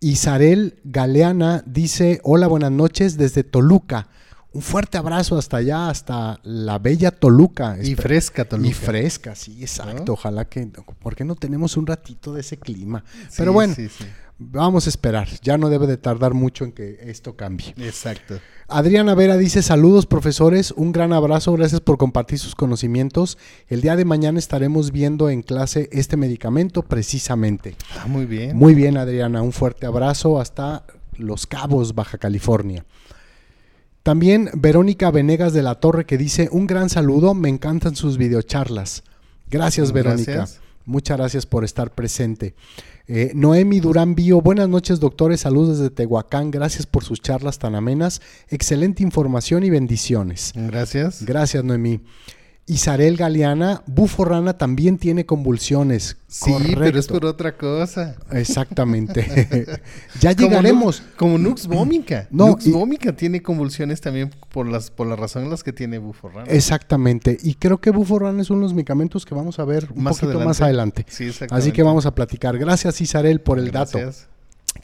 [0.00, 4.08] Isarel Galeana dice, hola, buenas noches desde Toluca.
[4.56, 7.76] Un fuerte abrazo hasta allá, hasta la bella Toluca.
[7.82, 8.70] Y fresca Toluca.
[8.70, 10.04] Y fresca, sí, exacto.
[10.06, 10.12] ¿No?
[10.14, 10.66] Ojalá que,
[10.98, 13.04] ¿por qué no tenemos un ratito de ese clima?
[13.28, 14.06] Sí, Pero bueno, sí, sí.
[14.38, 15.28] vamos a esperar.
[15.42, 17.74] Ya no debe de tardar mucho en que esto cambie.
[17.76, 18.38] Exacto.
[18.66, 23.36] Adriana Vera dice, saludos profesores, un gran abrazo, gracias por compartir sus conocimientos.
[23.68, 27.76] El día de mañana estaremos viendo en clase este medicamento precisamente.
[28.00, 28.56] Ah, muy bien.
[28.56, 30.86] Muy bien, Adriana, un fuerte abrazo hasta
[31.18, 32.86] Los Cabos, Baja California.
[34.06, 39.02] También Verónica Venegas de la Torre que dice, un gran saludo, me encantan sus videocharlas.
[39.50, 40.32] Gracias, Verónica.
[40.32, 40.60] Gracias.
[40.84, 42.54] Muchas gracias por estar presente.
[43.08, 47.74] Eh, Noemi Durán Bío, buenas noches doctores, saludos desde Tehuacán, gracias por sus charlas tan
[47.74, 50.52] amenas, excelente información y bendiciones.
[50.54, 51.24] Gracias.
[51.24, 52.00] Gracias, Noemí.
[52.68, 56.16] Isarel Galeana, Bufo Rana también tiene convulsiones.
[56.26, 58.16] Sí, pero es por otra cosa.
[58.32, 59.24] Exactamente.
[60.20, 61.00] ya llegaremos.
[61.16, 62.26] Como Nux Vomica.
[62.30, 65.98] No, Nux Vomica tiene convulsiones también por las por la razón en las que tiene
[65.98, 66.50] Buforrana.
[66.50, 67.38] Exactamente.
[67.40, 70.02] Y creo que Bufo Rana es uno de los medicamentos que vamos a ver un
[70.02, 70.48] Más poquito adelante.
[70.48, 71.06] más adelante.
[71.08, 71.54] Sí, exactamente.
[71.68, 72.58] Así que vamos a platicar.
[72.58, 73.98] Gracias, Isarel, por el dato.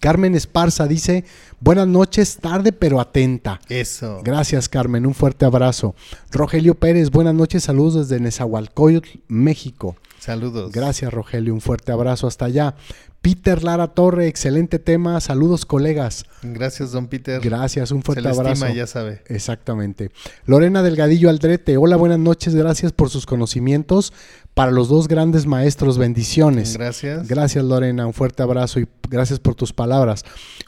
[0.00, 1.24] Carmen Esparza dice,
[1.60, 3.60] buenas noches, tarde pero atenta.
[3.68, 4.20] Eso.
[4.24, 5.06] Gracias, Carmen.
[5.06, 5.94] Un fuerte abrazo.
[6.30, 7.64] Rogelio Pérez, buenas noches.
[7.64, 9.96] Saludos desde Nezahualcóyotl, México.
[10.18, 10.70] Saludos.
[10.70, 11.52] Gracias, Rogelio.
[11.52, 12.76] Un fuerte abrazo hasta allá.
[13.22, 15.20] Peter Lara Torre, excelente tema.
[15.20, 16.24] Saludos, colegas.
[16.42, 17.40] Gracias, don Peter.
[17.40, 18.52] Gracias, un Se fuerte le abrazo.
[18.64, 19.22] estima, ya sabe.
[19.26, 20.10] Exactamente.
[20.44, 22.54] Lorena Delgadillo Aldrete, hola, buenas noches.
[22.54, 24.12] Gracias por sus conocimientos.
[24.54, 26.76] Para los dos grandes maestros, bendiciones.
[26.76, 27.26] Gracias.
[27.28, 30.24] Gracias Lorena, un fuerte abrazo y gracias por tus palabras.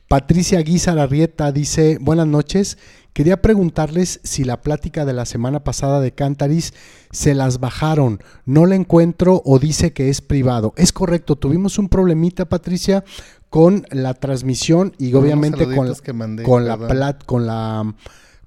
[0.08, 2.78] Patricia Guizar Arrieta dice, buenas noches,
[3.14, 6.74] quería preguntarles si la plática de la semana pasada de Cantaris
[7.10, 10.74] se las bajaron, no la encuentro o dice que es privado.
[10.76, 13.04] Es correcto, tuvimos un problemita Patricia
[13.48, 17.94] con la transmisión y obviamente con, saluditos que mandé, con la plat- con la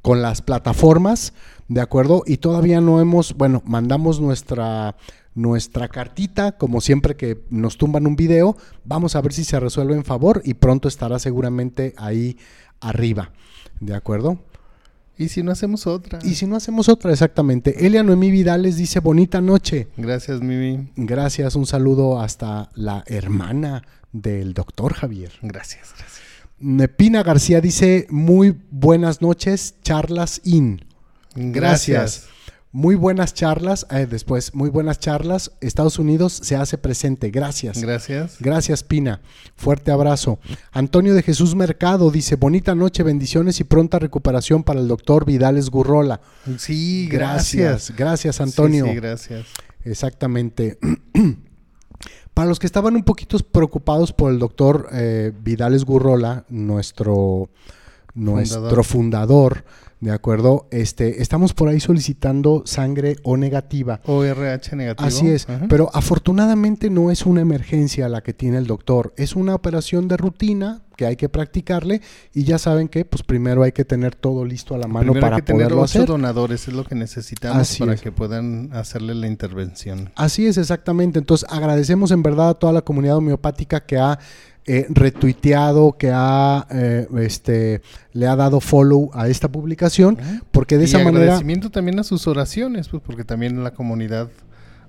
[0.01, 1.33] con las plataformas,
[1.67, 2.23] ¿de acuerdo?
[2.25, 4.95] Y todavía no hemos, bueno, mandamos nuestra
[5.33, 9.95] nuestra cartita, como siempre que nos tumban un video, vamos a ver si se resuelve
[9.95, 12.37] en favor y pronto estará seguramente ahí
[12.79, 13.31] arriba,
[13.79, 14.39] ¿de acuerdo?
[15.17, 16.19] Y si no hacemos otra.
[16.23, 17.85] Y si no hacemos otra, exactamente.
[17.85, 19.87] Elia Noemí Vidales dice, bonita noche.
[19.97, 20.89] Gracias, Mimi.
[20.95, 25.31] Gracias, un saludo hasta la hermana del doctor Javier.
[25.41, 26.21] Gracias, gracias.
[26.59, 30.85] Nepina García dice, muy buenas noches, charlas in.
[31.35, 32.27] Gracias.
[32.71, 35.51] Muy buenas charlas, eh, después, muy buenas charlas.
[35.61, 37.31] Estados Unidos se hace presente.
[37.31, 37.81] Gracias.
[37.81, 38.37] Gracias.
[38.39, 39.21] Gracias, Pina.
[39.55, 40.39] Fuerte abrazo.
[40.73, 45.69] Antonio de Jesús Mercado dice, bonita noche, bendiciones y pronta recuperación para el doctor Vidales
[45.69, 46.19] Gurrola.
[46.57, 47.91] Sí, gracias.
[47.95, 48.85] Gracias, gracias, Antonio.
[48.85, 49.47] Sí, sí, gracias.
[49.83, 50.77] Exactamente.
[52.33, 57.49] Para los que estaban un poquito preocupados por el doctor eh, Vidales Gurrola, nuestro,
[58.13, 59.63] nuestro fundador,
[59.99, 60.67] ¿de acuerdo?
[60.71, 63.99] Este, estamos por ahí solicitando sangre O negativa.
[64.05, 65.07] O RH negativo.
[65.07, 65.65] Así es, Ajá.
[65.69, 70.17] pero afortunadamente no es una emergencia la que tiene el doctor, es una operación de
[70.17, 72.01] rutina que hay que practicarle
[72.33, 75.21] y ya saben que pues primero hay que tener todo listo a la mano Primero
[75.21, 76.07] para hay que tener poderlo ocho hacer.
[76.07, 78.01] donadores, es lo que necesitamos Así para es.
[78.01, 80.11] que puedan hacerle la intervención.
[80.15, 81.19] Así es, exactamente.
[81.19, 84.17] Entonces, agradecemos en verdad a toda la comunidad homeopática que ha
[84.67, 90.17] eh, retuiteado, que ha eh, este, le ha dado follow a esta publicación,
[90.51, 91.19] porque de y esa manera.
[91.19, 94.29] agradecimiento también a sus oraciones, pues porque también la comunidad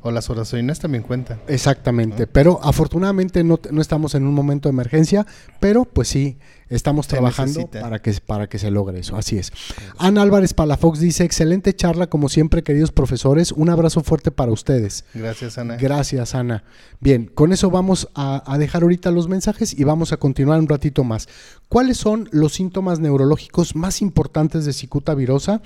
[0.03, 1.39] o las oraciones también cuentan.
[1.47, 2.29] Exactamente, ¿no?
[2.33, 5.27] pero afortunadamente no, no estamos en un momento de emergencia,
[5.61, 9.53] pero pues sí, estamos trabajando para que, para que se logre eso, así es.
[9.99, 15.05] Ana Álvarez Palafox dice, excelente charla como siempre queridos profesores, un abrazo fuerte para ustedes.
[15.15, 15.77] Gracias, Ana.
[15.77, 16.65] Gracias, Ana.
[17.01, 20.69] Bien, con eso vamos a, a dejar ahorita los mensajes y vamos a continuar un
[20.69, 21.29] ratito más.
[21.69, 25.63] ¿Cuáles son los síntomas neurológicos más importantes de cicuta virosa?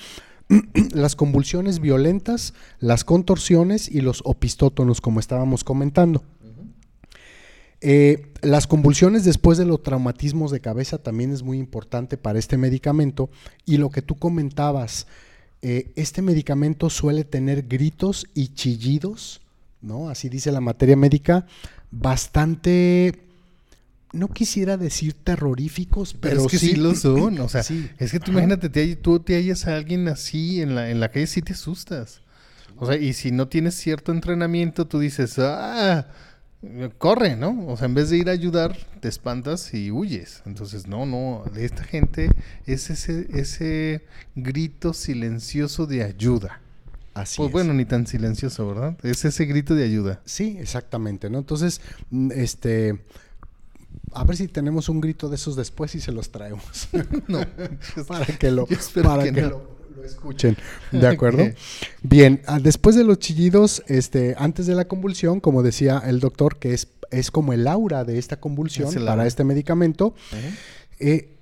[0.93, 6.23] las convulsiones violentas, las contorsiones y los opistótonos, como estábamos comentando.
[7.85, 12.57] Eh, las convulsiones después de los traumatismos de cabeza también es muy importante para este
[12.57, 13.29] medicamento.
[13.67, 15.09] Y lo que tú comentabas,
[15.63, 19.41] eh, este medicamento suele tener gritos y chillidos,
[19.81, 20.09] ¿no?
[20.09, 21.47] Así dice la materia médica,
[21.91, 23.21] bastante,
[24.13, 27.39] no quisiera decir terroríficos, pero, Pero, es que sí, sí, lo son.
[27.41, 27.89] O sea, Sí.
[27.99, 31.11] es que tú imagínate, te tú te hallas a alguien así en la, en la
[31.11, 32.21] calle, sí te asustas.
[32.79, 36.09] O sea, y si no tienes cierto entrenamiento, tú dices, ah,
[36.99, 37.67] corre, ¿no?
[37.67, 40.43] O sea, en vez de ir a ayudar, te espantas y huyes.
[40.47, 42.31] Entonces, no, no, esta gente
[42.67, 46.61] es ese, ese grito silencioso de ayuda.
[47.15, 47.53] Así Pues es.
[47.53, 48.97] bueno, ni tan silencioso, ¿verdad?
[49.03, 50.21] Es ese grito de ayuda.
[50.25, 51.39] Sí, exactamente, ¿no?
[51.39, 53.05] Entonces, mm, este,
[54.15, 56.89] a ver si tenemos un grito de esos después y se los traemos.
[57.29, 57.41] No.
[58.07, 58.67] para que lo,
[59.03, 59.49] para que que no.
[59.51, 60.57] lo, lo escuchen.
[60.91, 61.45] ¿De acuerdo?
[62.03, 66.59] Bien, ah, después de los chillidos, este, antes de la convulsión, como decía el doctor,
[66.59, 70.15] que es, es como el aura de esta convulsión Es para este medicamento,
[70.99, 71.37] eh,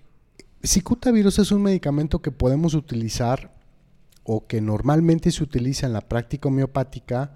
[0.63, 3.55] Cicutavirus es un medicamento que podemos utilizar
[4.25, 7.33] o que normalmente se utiliza en la práctica homeopática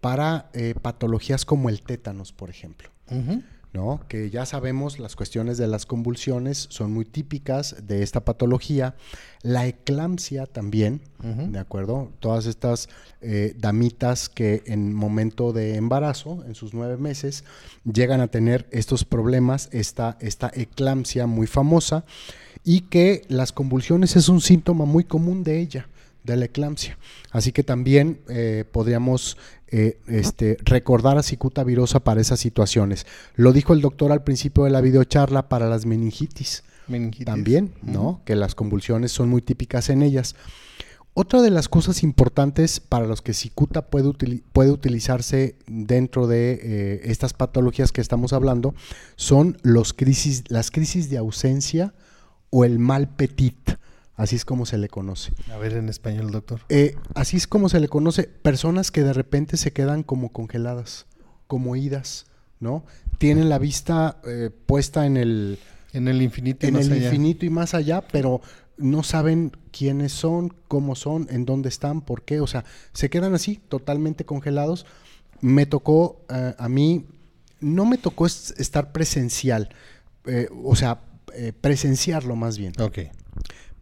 [0.00, 2.90] para eh, patologías como el tétanos, por ejemplo.
[3.74, 4.00] ¿No?
[4.08, 8.94] Que ya sabemos las cuestiones de las convulsiones son muy típicas de esta patología.
[9.42, 11.02] La eclampsia también.
[11.22, 12.12] ¿de acuerdo?
[12.20, 12.90] Todas estas
[13.22, 17.44] eh, damitas que en momento de embarazo, en sus nueve meses,
[17.90, 22.04] llegan a tener estos problemas, esta, esta eclampsia muy famosa,
[22.62, 25.88] y que las convulsiones es un síntoma muy común de ella
[26.24, 26.98] de la eclampsia.
[27.30, 29.36] Así que también eh, podríamos
[29.68, 33.06] eh, este, recordar a cicuta virosa para esas situaciones.
[33.36, 36.64] Lo dijo el doctor al principio de la videocharla para las meningitis.
[36.88, 37.26] Meningitis.
[37.26, 37.74] También.
[37.82, 38.22] ¿no?
[38.24, 40.34] Que las convulsiones son muy típicas en ellas.
[41.16, 44.12] Otra de las cosas importantes para los que cicuta puede,
[44.52, 48.74] puede utilizarse dentro de eh, estas patologías que estamos hablando
[49.14, 51.94] son los crisis, las crisis de ausencia
[52.50, 53.78] o el mal petit,
[54.16, 55.32] así es como se le conoce.
[55.52, 56.60] A ver en español, doctor.
[56.68, 61.06] Eh, así es como se le conoce, personas que de repente se quedan como congeladas,
[61.46, 62.26] como idas,
[62.60, 62.84] ¿no?
[63.18, 65.58] Tienen la vista eh, puesta en el,
[65.92, 67.04] En el infinito y en más el allá.
[67.06, 68.40] infinito y más allá, pero
[68.76, 73.34] no saben quiénes son, cómo son, en dónde están, por qué, o sea, se quedan
[73.34, 74.84] así, totalmente congelados.
[75.40, 77.06] Me tocó eh, a mí,
[77.60, 79.68] no me tocó es- estar presencial,
[80.26, 81.00] eh, o sea,
[81.34, 82.72] eh, presenciarlo más bien.
[82.80, 82.98] Ok.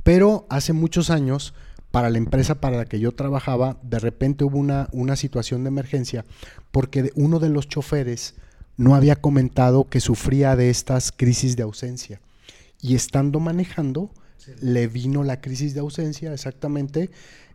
[0.03, 1.55] Pero hace muchos años,
[1.91, 5.69] para la empresa para la que yo trabajaba, de repente hubo una, una situación de
[5.69, 6.25] emergencia
[6.71, 8.35] porque uno de los choferes
[8.77, 12.21] no había comentado que sufría de estas crisis de ausencia.
[12.81, 14.11] Y estando manejando,
[14.61, 17.11] le vino la crisis de ausencia, exactamente.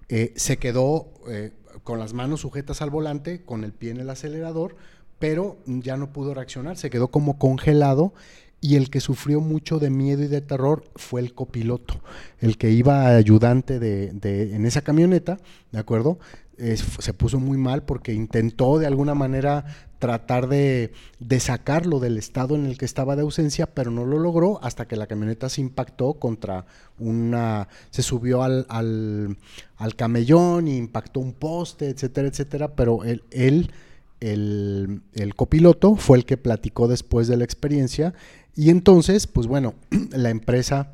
[0.10, 1.52] eh, se quedó eh,
[1.84, 4.76] con las manos sujetas al volante, con el pie en el acelerador,
[5.20, 8.14] pero ya no pudo reaccionar, se quedó como congelado
[8.60, 12.02] y el que sufrió mucho de miedo y de terror fue el copiloto,
[12.40, 15.38] el que iba ayudante de, de- en esa camioneta,
[15.72, 16.18] ¿de acuerdo?
[16.58, 19.66] Es- se puso muy mal porque intentó de alguna manera
[20.00, 24.18] tratar de, de sacarlo del estado en el que estaba de ausencia, pero no lo
[24.20, 26.66] logró hasta que la camioneta se impactó contra
[26.98, 29.38] una, se subió al, al,
[29.78, 33.72] al camellón y impactó un poste, etcétera, etcétera, pero él, él
[34.20, 38.14] el, el copiloto fue el que platicó después de la experiencia
[38.58, 39.76] y entonces, pues bueno,
[40.12, 40.92] la empresa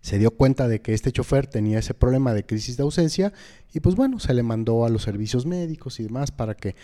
[0.00, 3.32] se dio cuenta de que este chofer tenía ese problema de crisis de ausencia
[3.72, 6.74] y pues bueno, se le mandó a los servicios médicos y demás para que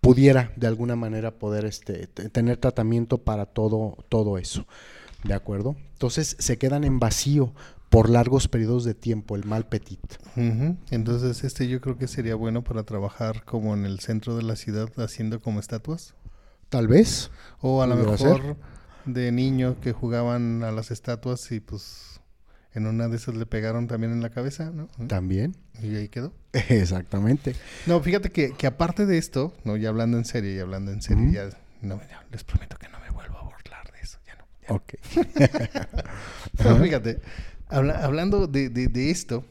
[0.00, 4.66] pudiera de alguna manera poder este, tener tratamiento para todo, todo eso.
[5.24, 5.76] ¿De acuerdo?
[5.92, 7.52] Entonces se quedan en vacío
[7.90, 10.00] por largos periodos de tiempo, el mal petit.
[10.90, 14.56] Entonces, este yo creo que sería bueno para trabajar como en el centro de la
[14.56, 16.14] ciudad haciendo como estatuas.
[16.70, 17.30] Tal vez.
[17.60, 18.56] O a lo mejor.
[19.04, 22.20] De niño que jugaban a las estatuas y pues
[22.72, 24.88] en una de esas le pegaron también en la cabeza, ¿no?
[25.06, 25.54] También.
[25.82, 26.32] Y ahí quedó.
[26.52, 27.54] Exactamente.
[27.86, 31.00] No, fíjate que, que aparte de esto, no, ya hablando en serio y hablando en
[31.02, 31.50] serio, ya,
[31.82, 34.44] no, ya les prometo que no me vuelvo a burlar de eso, ya no.
[34.68, 34.94] ya Ok.
[36.64, 36.82] No, Ajá.
[36.82, 37.20] fíjate,
[37.68, 39.44] habla- hablando de, de- de esto,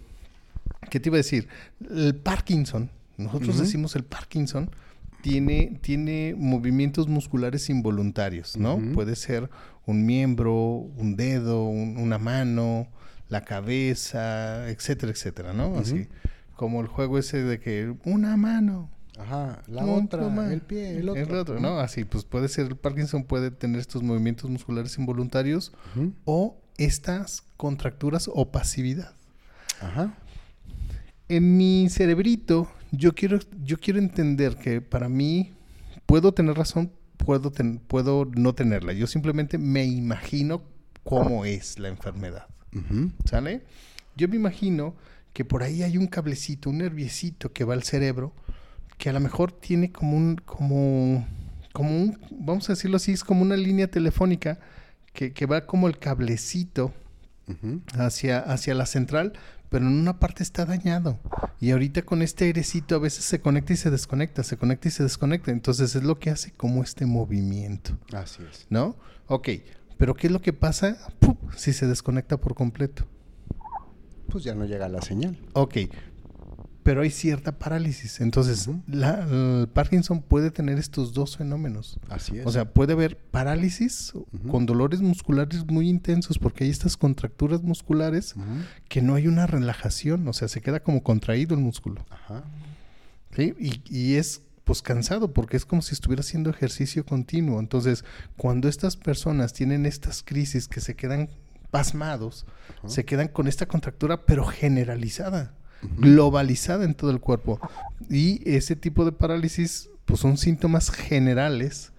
[0.89, 1.47] ¿qué te iba a decir?
[1.89, 4.69] El Parkinson, nosotros decimos el Parkinson,
[5.23, 8.77] tiene, tiene movimientos musculares involuntarios, ¿no?
[8.93, 9.49] Puede ser
[9.87, 12.87] un miembro, un dedo, un- una mano,
[13.29, 15.77] la cabeza, etcétera, etcétera, ¿no?
[15.79, 16.07] Así
[16.55, 19.61] como el juego ese de que una mano, Ajá.
[19.67, 21.59] La otra, el pie, el otro.
[21.59, 21.79] ¿no?
[21.79, 25.71] Así, pues puede ser, el Parkinson puede tener estos movimientos musculares involuntarios
[26.25, 29.13] o estas contracturas o pasividad.
[29.81, 30.15] Ajá.
[31.29, 35.51] En mi cerebrito, yo quiero, yo quiero entender que para mí
[36.05, 38.93] puedo tener razón, puedo, ten- puedo no tenerla.
[38.93, 40.63] Yo simplemente me imagino
[41.03, 42.45] cómo es la enfermedad.
[43.25, 43.63] ¿Sale?
[44.15, 44.95] Yo me imagino
[45.33, 48.33] que por ahí hay un cablecito, un nerviecito que va al cerebro,
[48.99, 51.27] que a lo mejor tiene como un, como,
[51.73, 54.59] como un, vamos a decirlo así, es como una línea telefónica
[55.13, 56.93] que, que va como el cablecito
[57.97, 59.33] hacia, hacia la central,
[59.73, 61.17] pero en una parte está dañado.
[61.59, 64.91] Y ahorita con este airecito a veces se conecta y se desconecta, se conecta y
[64.91, 65.49] se desconecta.
[65.49, 68.67] Entonces es lo que hace como este movimiento, Así es.
[68.69, 68.95] ¿no?
[69.25, 69.49] Ok,
[69.97, 71.37] pero ¿qué es lo que pasa ¡Pum!
[71.57, 73.05] si se desconecta por completo?
[74.29, 75.39] Pues ya no llega la señal.
[75.53, 75.77] Ok,
[76.83, 78.19] pero hay cierta parálisis.
[78.21, 79.25] Entonces, la-
[79.61, 81.99] el Parkinson puede tener estos dos fenómenos.
[82.09, 82.45] Así es.
[82.45, 84.13] O sea, puede haber parálisis
[84.51, 88.35] con dolores musculares muy intensos porque hay estas contracturas musculares
[88.89, 92.05] que no hay una relajación, o sea, se queda como contraído el músculo.
[92.09, 92.43] Ajá.
[93.35, 93.53] ¿sí?
[93.59, 97.59] Y, y es pues cansado porque es como si estuviera haciendo ejercicio continuo.
[97.59, 98.05] Entonces,
[98.37, 101.29] cuando estas personas tienen estas crisis que se quedan
[101.71, 102.45] pasmados,
[102.85, 105.53] se quedan con esta contractura pero generalizada,
[105.97, 107.59] globalizada en todo el cuerpo.
[108.09, 111.91] Y ese tipo de parálisis pues son síntomas generales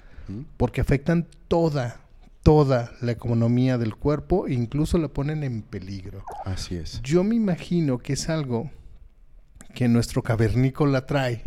[0.56, 2.00] porque afectan toda,
[2.42, 6.24] toda la economía del cuerpo e incluso la ponen en peligro.
[6.44, 7.00] Así es.
[7.02, 8.70] Yo me imagino que es algo
[9.74, 11.42] que nuestro cavernícola trae.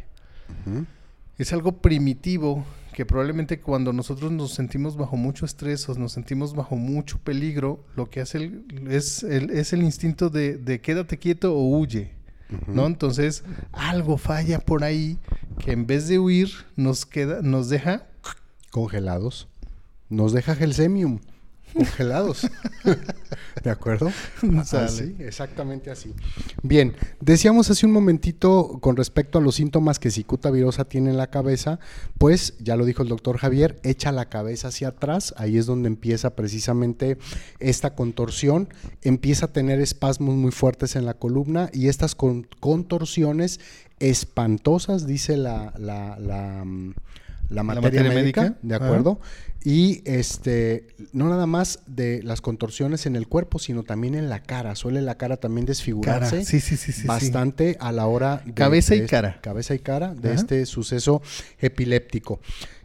[1.37, 6.55] Es algo primitivo que probablemente cuando nosotros nos sentimos bajo mucho estrés o nos sentimos
[6.55, 11.17] bajo mucho peligro, lo que hace el- es, el, es el instinto de, de quédate
[11.19, 12.16] quieto o huye.
[12.67, 12.85] ¿No?
[12.85, 15.17] Entonces, algo falla por ahí
[15.59, 18.07] que en vez de huir nos queda, nos deja
[18.71, 19.47] Congelados.
[20.09, 21.19] Nos deja gelsemium.
[21.73, 22.47] Congelados.
[23.63, 24.11] ¿De acuerdo?
[24.71, 26.13] Así, exactamente así.
[26.63, 31.17] Bien, decíamos hace un momentito con respecto a los síntomas que cicuta virosa tiene en
[31.17, 31.79] la cabeza,
[32.17, 35.87] pues ya lo dijo el doctor Javier, echa la cabeza hacia atrás, ahí es donde
[35.87, 37.17] empieza precisamente
[37.59, 38.69] esta contorsión,
[39.01, 43.59] empieza a tener espasmos muy fuertes en la columna y estas con- contorsiones
[43.99, 46.93] espantosas, dice la, la, la, mm,
[47.49, 48.85] la materia, materia médica, médica, ¿de ajá.
[48.85, 49.19] acuerdo?
[49.63, 54.41] Y este, no nada más de las contorsiones en el cuerpo, sino también en la
[54.43, 54.75] cara.
[54.75, 58.99] Suele la cara también desfigurarse Sí, sí, sí, bastante a la hora de, Cabeza y
[58.99, 59.39] de este- cara.
[59.41, 60.39] cabeza y cara de Ajá.
[60.39, 61.21] este suceso
[61.59, 62.39] epiléptico.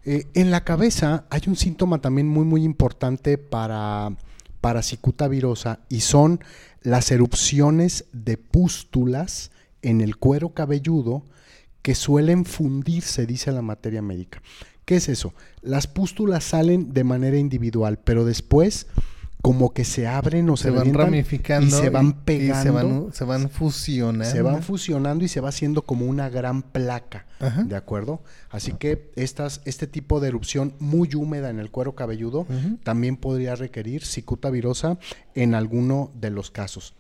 [0.05, 4.11] Eh, en la cabeza hay un síntoma también muy muy importante para
[4.61, 6.41] para cicuta virosa y son
[6.83, 9.51] las erupciones de pústulas
[9.83, 11.23] en el cuero cabelludo
[11.83, 14.41] que suelen fundirse, dice la materia médica.
[14.85, 15.35] ¿Qué es eso?
[15.61, 18.87] Las pústulas salen de manera individual, pero después
[19.43, 22.71] como que se abren o se, se van ramificando y se van y pegando se
[22.71, 24.33] van, se van fusionando.
[24.33, 27.65] se van fusionando y se va haciendo como una gran placa, Ajá.
[27.65, 28.23] ¿de acuerdo?
[28.51, 32.47] Así que estas, este tipo de erupción muy húmeda en el cuero cabelludo
[32.85, 34.99] también podría requerir cicuta virosa
[35.35, 36.95] en alguno de los casos.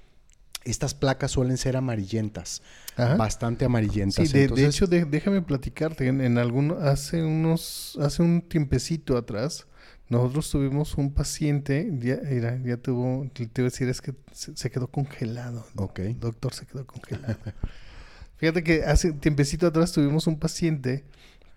[0.65, 2.63] Estas placas suelen ser amarillentas,
[2.97, 3.17] Ajá.
[3.17, 4.29] bastante amarillentas.
[4.29, 6.07] Sí, de, hecho, de- déjame platicarte.
[6.07, 9.67] En, en alguno, hace unos, hace un tiempecito atrás,
[10.09, 12.21] nosotros tuvimos un paciente, ya,
[12.65, 15.67] ya tuvo, te iba a decir, es que se, se quedó congelado.
[15.77, 15.99] Ok.
[16.01, 17.37] El doctor se quedó congelado.
[18.37, 21.05] Fíjate que hace un tiempecito atrás tuvimos un paciente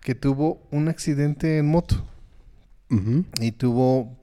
[0.00, 2.04] que tuvo un accidente en moto
[3.40, 4.16] y tuvo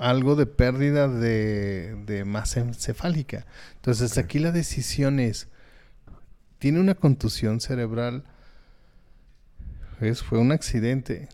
[0.00, 3.46] algo de pérdida de, de masa encefálica.
[3.88, 5.48] Entonces aquí la decisión es,
[6.58, 8.24] tiene una contusión cerebral,
[10.02, 11.30] es, fue un accidente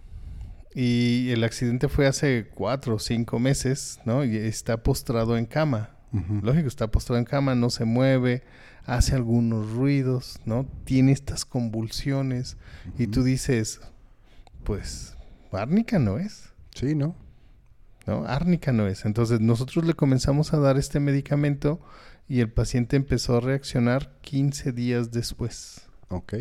[0.72, 4.24] y el accidente fue hace cuatro o cinco meses, ¿no?
[4.24, 5.96] Y está postrado en cama.
[6.42, 8.44] Lógico, está postrado en cama, no se mueve,
[8.86, 10.64] hace algunos ruidos, ¿no?
[10.84, 12.56] Tiene estas convulsiones
[12.96, 13.80] y tú dices,
[14.62, 15.16] pues,
[15.50, 16.52] árnica no es.
[16.72, 17.16] Sí, ¿no?
[18.06, 18.24] ¿no?
[18.26, 19.04] Árnica no es.
[19.04, 21.80] Entonces nosotros le comenzamos a dar este medicamento
[22.28, 26.34] y el paciente empezó a reaccionar 15 días después, Ok.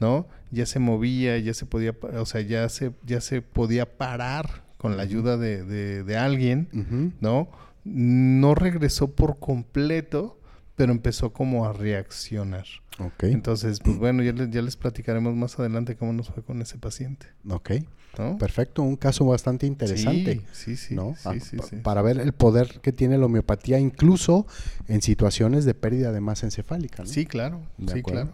[0.00, 0.26] ¿no?
[0.50, 4.96] Ya se movía, ya se podía, o sea, ya se, ya se podía parar con
[4.96, 7.50] la ayuda de, de- de alguien, ¿no?
[7.84, 10.40] No regresó por completo,
[10.74, 12.66] pero empezó como a reaccionar.
[12.98, 13.24] Ok.
[13.24, 16.78] Entonces, pues bueno, ya les, ya les platicaremos más adelante cómo nos fue con ese
[16.78, 17.72] paciente, Ok.
[18.18, 18.38] ¿No?
[18.38, 18.82] Perfecto.
[18.82, 20.42] Un caso bastante interesante.
[20.52, 20.94] Sí, sí, sí.
[20.94, 21.14] ¿no?
[21.16, 21.76] sí, Ah, sí, pa- sí.
[21.76, 24.46] Para ver el poder que tiene la homeopatía, incluso
[24.88, 27.02] en situaciones de pérdida de masa encefálica.
[27.02, 27.08] ¿no?
[27.08, 27.62] Sí, claro.
[27.78, 28.32] De sí, acuerdo.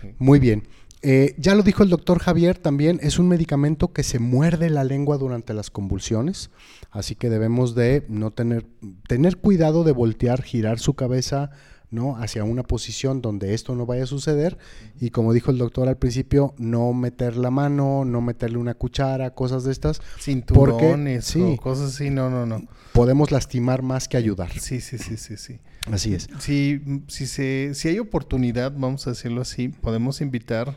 [0.00, 0.14] claro.
[0.18, 0.68] Muy bien.
[1.02, 4.82] Eh, ya lo dijo el doctor Javier también, es un medicamento que se muerde la
[4.82, 6.50] lengua durante las convulsiones,
[6.90, 8.66] así que debemos de no tener,
[9.06, 11.50] tener cuidado de voltear, girar su cabeza
[11.90, 12.16] ¿no?
[12.16, 14.58] hacia una posición donde esto no vaya a suceder
[15.00, 19.30] y como dijo el doctor al principio, no meter la mano, no meterle una cuchara,
[19.34, 21.40] cosas de estas, Cinturones sí.
[21.40, 22.62] o cosas así, no, no, no.
[22.92, 24.50] podemos lastimar más que ayudar.
[24.58, 25.58] Sí, sí, sí, sí, sí.
[25.90, 26.28] Así es.
[26.40, 30.74] Si, si, se, si hay oportunidad, vamos a decirlo así, podemos invitar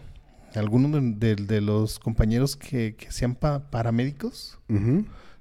[0.55, 4.59] a algunos de, de- de los compañeros que, que sean pa- paramédicos.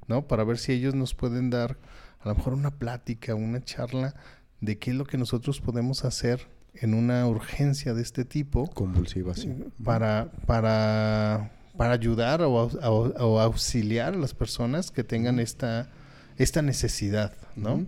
[0.06, 0.26] ¿no?
[0.26, 1.76] Para ver si ellos nos pueden dar
[2.20, 4.14] a lo mejor una plática, una charla
[4.60, 9.34] de qué es lo que nosotros podemos hacer en una urgencia de este tipo Convulsiva,
[9.34, 9.52] sí.
[9.84, 15.88] para, para, para ayudar o, au- au- o auxiliar a las personas que tengan esta,
[16.36, 17.86] esta necesidad, ¿no?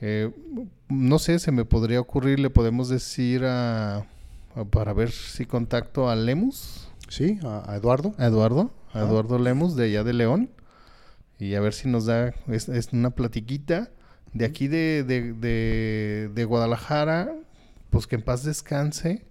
[0.00, 0.30] Eh,
[0.88, 6.08] no sé, se me podría ocurrir, le podemos decir a, a- para ver si contacto
[6.10, 8.14] a Lemus, Sí, a, a Eduardo.
[8.18, 9.00] a Eduardo, a.
[9.00, 10.50] Eduardo Lemus de allá de León,
[11.38, 13.90] y a ver si nos da es, es una platiquita
[14.34, 17.32] de aquí de, de, de, Guadalajara,
[17.90, 19.24] pues que en paz descanse.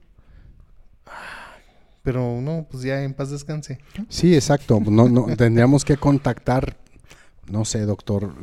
[2.01, 3.79] Pero no, pues ya en paz descanse.
[4.09, 4.79] Sí, exacto.
[4.79, 6.77] No, no, tendríamos que contactar,
[7.49, 8.33] no sé, doctor,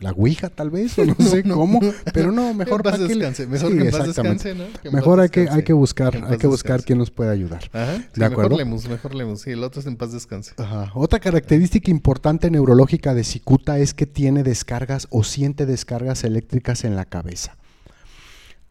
[0.00, 1.80] la Ouija tal vez, o no, sé cómo,
[2.12, 3.46] pero no, mejor paz para qué le- descanse.
[3.46, 4.48] Mejor Sí, que en paz exactamente.
[4.54, 4.80] descanse, ¿no?
[4.82, 6.84] Que Mejor hay que, hay que buscar, Que hay que buscar descanse.
[6.86, 7.64] quién nos puede ayudar.
[7.72, 8.56] Ajá, sí, ¿De mejor acuerdo?
[8.58, 9.40] Lemus, mejor Lemus.
[9.42, 10.52] Sí, el otro es en paz descanse.
[10.58, 10.90] Ajá.
[10.94, 16.96] Otra característica importante neurológica de cicuta es que tiene descargas o siente descargas eléctricas en
[16.96, 17.56] la cabeza.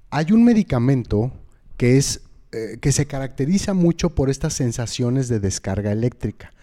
[0.09, 1.31] Hay un medicamento
[1.77, 2.21] que es
[2.51, 6.53] eh, que se caracteriza mucho por estas sensaciones de descarga eléctrica.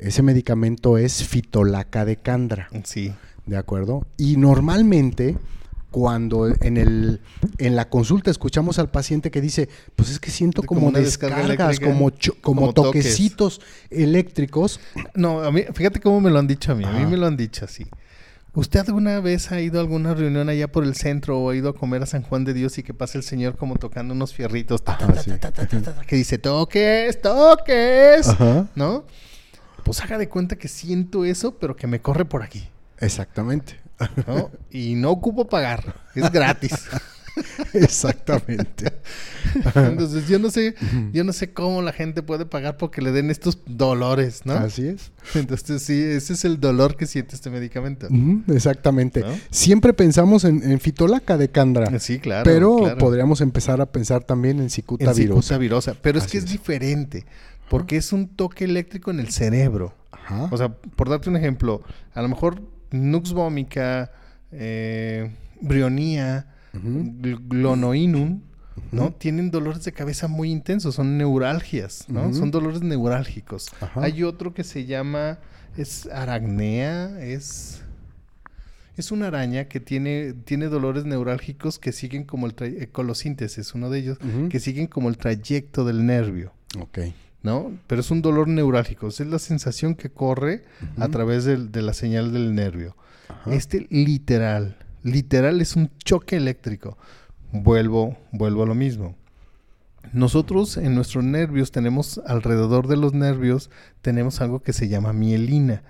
[0.00, 2.68] Ese medicamento es fitolaca de candra.
[2.84, 3.12] Sí.
[3.46, 4.06] ¿De acuerdo?
[4.16, 5.36] Y normalmente
[5.90, 7.20] cuando en el
[7.58, 11.00] en la consulta escuchamos al paciente que dice, pues es que siento Como como, una
[11.00, 13.04] descarga descargas, como, como, como toques.
[13.04, 14.80] toquecitos eléctricos.
[15.14, 16.84] No, a mí, fíjate cómo me lo han dicho a mí.
[16.84, 17.08] A mí Ajá.
[17.08, 17.86] me lo han dicho así.
[18.54, 21.68] ¿Usted alguna vez ha ido a alguna reunión allá por el centro o ha ido
[21.70, 24.34] a comer a San Juan de Dios y que pasa el señor como tocando unos
[24.34, 24.82] fierritos?
[24.82, 28.28] ta, ta, ta, que dice, toques, toques.
[28.28, 28.68] Ajá.
[28.74, 29.04] ¿No?
[29.90, 32.68] Pues haga de cuenta que siento eso, pero que me corre por aquí.
[32.98, 33.80] Exactamente.
[34.26, 34.50] ¿no?
[34.70, 35.94] y no ocupo pagar.
[36.14, 36.72] Es gratis.
[37.72, 38.92] Exactamente.
[39.74, 40.74] Entonces yo no sé,
[41.12, 44.54] yo no sé cómo la gente puede pagar porque le den estos dolores, ¿no?
[44.54, 45.12] Así es.
[45.34, 48.08] Entonces sí, ese es el dolor que siente este medicamento.
[48.48, 49.20] Exactamente.
[49.20, 49.28] ¿No?
[49.50, 51.98] Siempre pensamos en, en fitolaca de candra.
[51.98, 52.44] Sí, claro.
[52.44, 52.98] pero claro.
[52.98, 55.40] podríamos empezar a pensar también en cicuta en virosa.
[55.42, 55.94] cicuta virosa.
[56.00, 56.50] Pero es Así que es, es.
[56.50, 57.24] diferente,
[57.70, 59.94] porque es un toque eléctrico en el cerebro.
[60.10, 60.48] Ajá.
[60.50, 62.60] O sea, por darte un ejemplo, a lo mejor
[62.90, 64.10] nux vomica,
[64.50, 68.42] eh, brionía, glonoinum,
[68.90, 69.12] ¿no?
[69.12, 72.34] Tienen dolores de cabeza muy intensos, son neuralgias, ¿no?
[72.34, 73.70] Son dolores neurálgicos.
[73.80, 74.02] Ajá.
[74.02, 75.38] Hay otro que se llama,
[75.76, 77.84] es aracnea, es...
[78.96, 83.88] Es una araña que tiene, tiene dolores neurálgicos que siguen como el eh, colosíntesis, uno
[83.88, 84.18] de ellos,
[84.50, 86.98] que siguen como el trayecto del nervio, Ok.
[87.42, 87.72] ¿No?
[87.86, 90.64] Pero es un dolor neurálgico, es la sensación que corre
[90.98, 92.96] a través de la señal del nervio.
[93.28, 93.54] Ajá.
[93.54, 96.98] Este literal, literal es un choque eléctrico.
[97.52, 99.16] Vuelvo, vuelvo a lo mismo.
[100.12, 103.70] Nosotros en nuestros nervios tenemos alrededor de los nervios
[104.02, 105.82] tenemos algo que se llama mielina.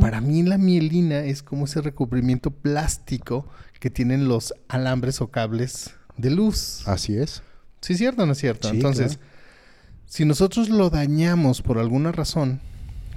[0.00, 3.48] Para mí la mielina es como ese recubrimiento plástico
[3.80, 6.86] que tienen los alambres o cables de luz.
[6.86, 7.42] Así es.
[7.80, 8.68] ¿Sí es cierto o no es cierto?
[8.68, 9.33] Sí, Entonces, claro.
[10.06, 12.60] Si nosotros lo dañamos por alguna razón,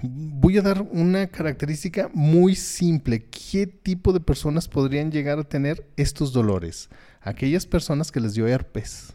[0.02, 3.26] voy a dar una característica muy simple.
[3.26, 6.90] ¿Qué tipo de personas podrían llegar a tener estos dolores?
[7.22, 9.14] Aquellas personas que les dio herpes.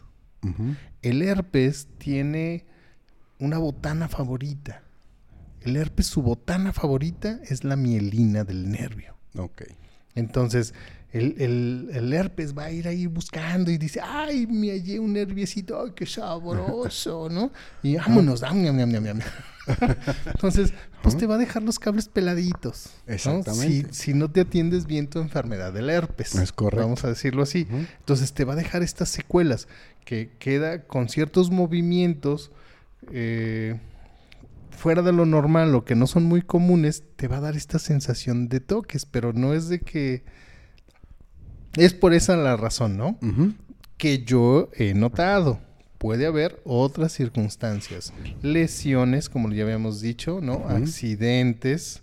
[1.01, 2.65] El herpes tiene
[3.39, 4.83] una botana favorita.
[5.61, 9.15] El herpes, su botana favorita es la mielina del nervio.
[9.37, 9.63] Ok.
[10.15, 10.73] Entonces,
[11.13, 15.13] el, el- el herpes va a ir ahí buscando y dice, ay, me hallé un
[15.13, 17.51] nerviecito, ay, qué sabroso, ¿no?
[17.83, 19.19] Y vámonos, dam, ñam, ñam, ñam, ñam.
[20.25, 22.89] Entonces, pues te va a dejar los cables peladitos.
[23.07, 23.13] ¿no?
[23.13, 23.93] Exactamente.
[23.93, 26.35] Si, si no te atiendes bien tu enfermedad del herpes.
[26.35, 26.83] Es correcto.
[26.85, 27.67] Vamos a decirlo así.
[27.99, 29.67] Entonces te va a dejar estas secuelas
[30.05, 32.51] que queda con ciertos movimientos
[33.11, 33.79] eh,
[34.71, 37.79] fuera de lo normal o que no son muy comunes, te va a dar esta
[37.79, 40.23] sensación de toques, pero no es de que...
[41.75, 43.17] Es por esa la razón, ¿no?
[43.97, 45.59] Que yo he notado.
[45.97, 48.13] Puede haber otras circunstancias.
[48.41, 50.65] Lesiones, como ya habíamos dicho, ¿no?
[50.67, 52.01] Accidentes.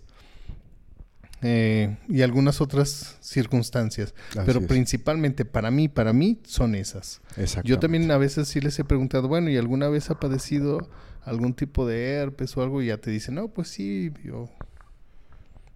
[1.43, 4.13] eh, y algunas otras circunstancias.
[4.31, 4.67] Así Pero es.
[4.67, 7.21] principalmente para mí, para mí son esas.
[7.63, 10.87] Yo también a veces sí les he preguntado, bueno, ¿y alguna vez ha padecido
[11.23, 12.81] algún tipo de herpes o algo?
[12.83, 14.49] Y ya te dicen, no, pues sí, yo...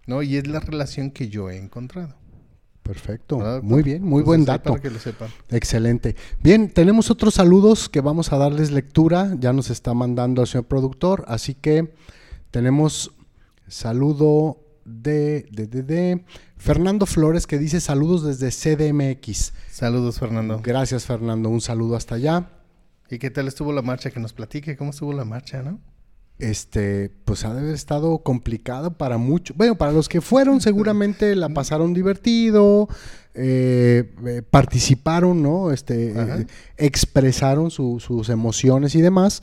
[0.05, 2.15] No, y es la relación que yo he encontrado.
[2.85, 3.39] Perfecto.
[3.39, 4.69] ¿verdad, Muy bien, muy Entonces, buen dato.
[4.69, 5.29] Para que lo sepan.
[5.49, 6.15] Excelente.
[6.41, 9.35] Bien, tenemos otros saludos que vamos a darles lectura.
[9.39, 11.25] Ya nos está mandando el señor productor.
[11.27, 11.95] Así que
[12.51, 13.11] tenemos
[13.67, 16.25] saludo de, de, de, de
[16.57, 19.53] Fernando Flores que dice saludos desde CDMX.
[19.71, 20.61] Saludos, Fernando.
[20.63, 21.49] Gracias, Fernando.
[21.49, 22.51] Un saludo hasta allá.
[23.09, 24.11] ¿Y qué tal estuvo la marcha?
[24.11, 25.79] Que nos platique cómo estuvo la marcha, ¿no?
[26.37, 29.55] Este, pues ha de haber estado complicado para muchos.
[29.55, 32.89] Bueno, para los que fueron seguramente la pasaron divertido,
[33.33, 35.71] eh, eh, participaron, ¿no?
[35.71, 36.45] Este, eh,
[36.77, 39.41] expresaron su- sus emociones y demás,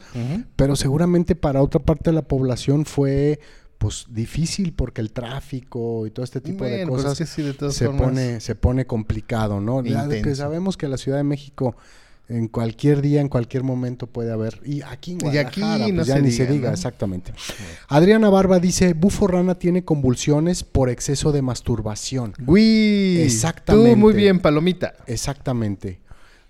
[0.56, 3.40] pero seguramente para otra parte de la población fue
[3.78, 7.34] pues difícil porque el tráfico y todo este tipo de Bueno, pues cosas es que
[7.34, 8.02] sí, de todas se formas.
[8.04, 9.82] pone se pone complicado, ¿no?
[9.82, 11.74] Ya que sabemos que la Ciudad de México
[12.28, 16.06] en cualquier día, en cualquier momento puede haber y aquí en Y aquí no pues
[16.06, 16.74] ya se ni se diga, diga, ¿no?
[16.74, 17.32] exactamente.
[17.88, 22.34] Adriana Barba dice, Bufo Rana tiene convulsiones por exceso de masturbación.
[22.46, 23.90] Uy, Exactamente.
[23.92, 24.94] Tú muy bien, palomita.
[25.06, 26.00] Exactamente.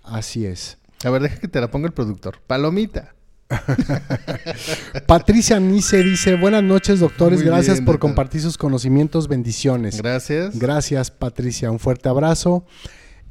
[0.03, 0.77] Así es.
[1.03, 2.39] A ver, deja que te la ponga el productor.
[2.47, 3.13] Palomita.
[5.05, 8.09] Patricia Nice dice, buenas noches doctores, Muy gracias bien, por doctor.
[8.09, 9.97] compartir sus conocimientos, bendiciones.
[9.97, 10.57] Gracias.
[10.57, 11.69] Gracias, Patricia.
[11.71, 12.65] Un fuerte abrazo.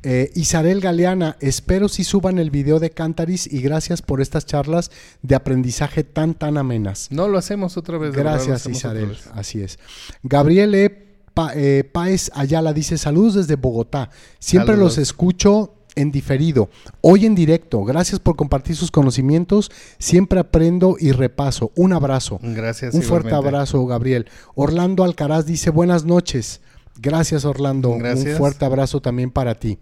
[0.04, 4.90] Eh, Isabel Galeana, espero si suban el video de Cantaris y gracias por estas charlas
[5.22, 7.08] de aprendizaje tan, tan amenas.
[7.10, 8.12] no lo hacemos otra vez.
[8.12, 9.16] Gracias, Isabel.
[9.32, 9.78] Así es.
[10.22, 11.08] Gabriel E.
[11.34, 14.10] Pa- eh, Páez Ayala dice: Saludos desde Bogotá.
[14.38, 14.96] Siempre Saludos.
[14.96, 16.68] los escucho en diferido,
[17.00, 17.84] hoy en directo.
[17.84, 19.70] Gracias por compartir sus conocimientos.
[19.98, 21.70] Siempre aprendo y repaso.
[21.74, 22.38] Un abrazo.
[22.42, 22.92] Gracias.
[22.94, 24.26] Un fuerte abrazo, Gabriel.
[24.54, 26.60] Orlando Alcaraz dice: Buenas noches.
[27.00, 27.96] Gracias, Orlando.
[27.96, 28.32] Gracias.
[28.32, 29.78] Un fuerte abrazo también para ti.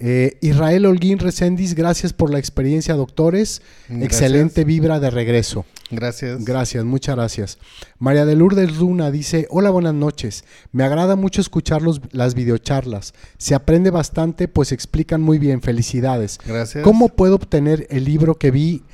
[0.00, 3.62] Eh, Israel Holguín Recendis, gracias por la experiencia, doctores.
[3.88, 4.04] Gracias.
[4.04, 5.64] Excelente vibra de regreso.
[5.90, 6.44] Gracias.
[6.44, 7.58] Gracias, muchas gracias.
[7.98, 10.44] María de Lourdes Luna dice, hola, buenas noches.
[10.70, 13.12] Me agrada mucho escuchar los- las videocharlas.
[13.38, 15.62] Se aprende bastante, pues explican muy bien.
[15.62, 16.38] Felicidades.
[16.46, 16.84] Gracias.
[16.84, 18.84] ¿Cómo puedo obtener el libro que vi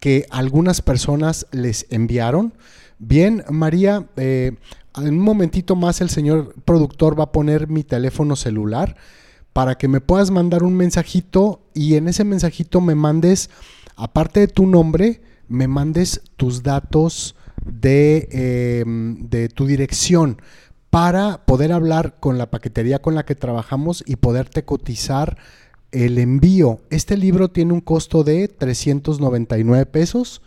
[0.00, 2.54] que algunas personas les enviaron?
[2.98, 4.52] Bien, María, eh,
[4.96, 8.96] en un momentito más el señor productor va a poner mi teléfono celular
[9.54, 13.48] para que me puedas mandar un mensajito y en ese mensajito me mandes,
[13.96, 20.42] aparte de tu nombre, me mandes tus datos de, eh, de tu dirección
[20.90, 25.38] para poder hablar con la paquetería con la que trabajamos y poderte cotizar
[25.92, 26.80] el envío.
[26.90, 30.42] Este libro tiene un costo de 399 pesos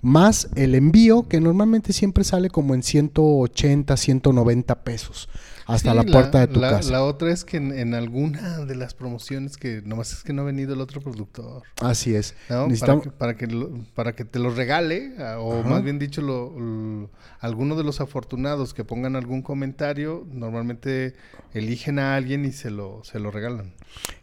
[0.00, 5.28] más el envío que normalmente siempre sale como en 180, 190 pesos
[5.74, 6.90] hasta Sí, la puerta de tu la- casa.
[6.90, 10.42] La otra es que en, en alguna de las promociones que nomás es que no
[10.42, 11.62] ha venido el otro productor.
[11.80, 12.34] Así es.
[12.48, 12.66] ¿no?
[12.66, 15.68] Necesitamos- Para, que, para, que lo- para que te lo regale, ah, o Ajá.
[15.68, 17.10] más bien dicho, lo, lo-
[17.40, 21.14] alguno de los afortunados que pongan algún comentario, normalmente
[21.54, 23.72] eligen a alguien y se lo, se lo regalan.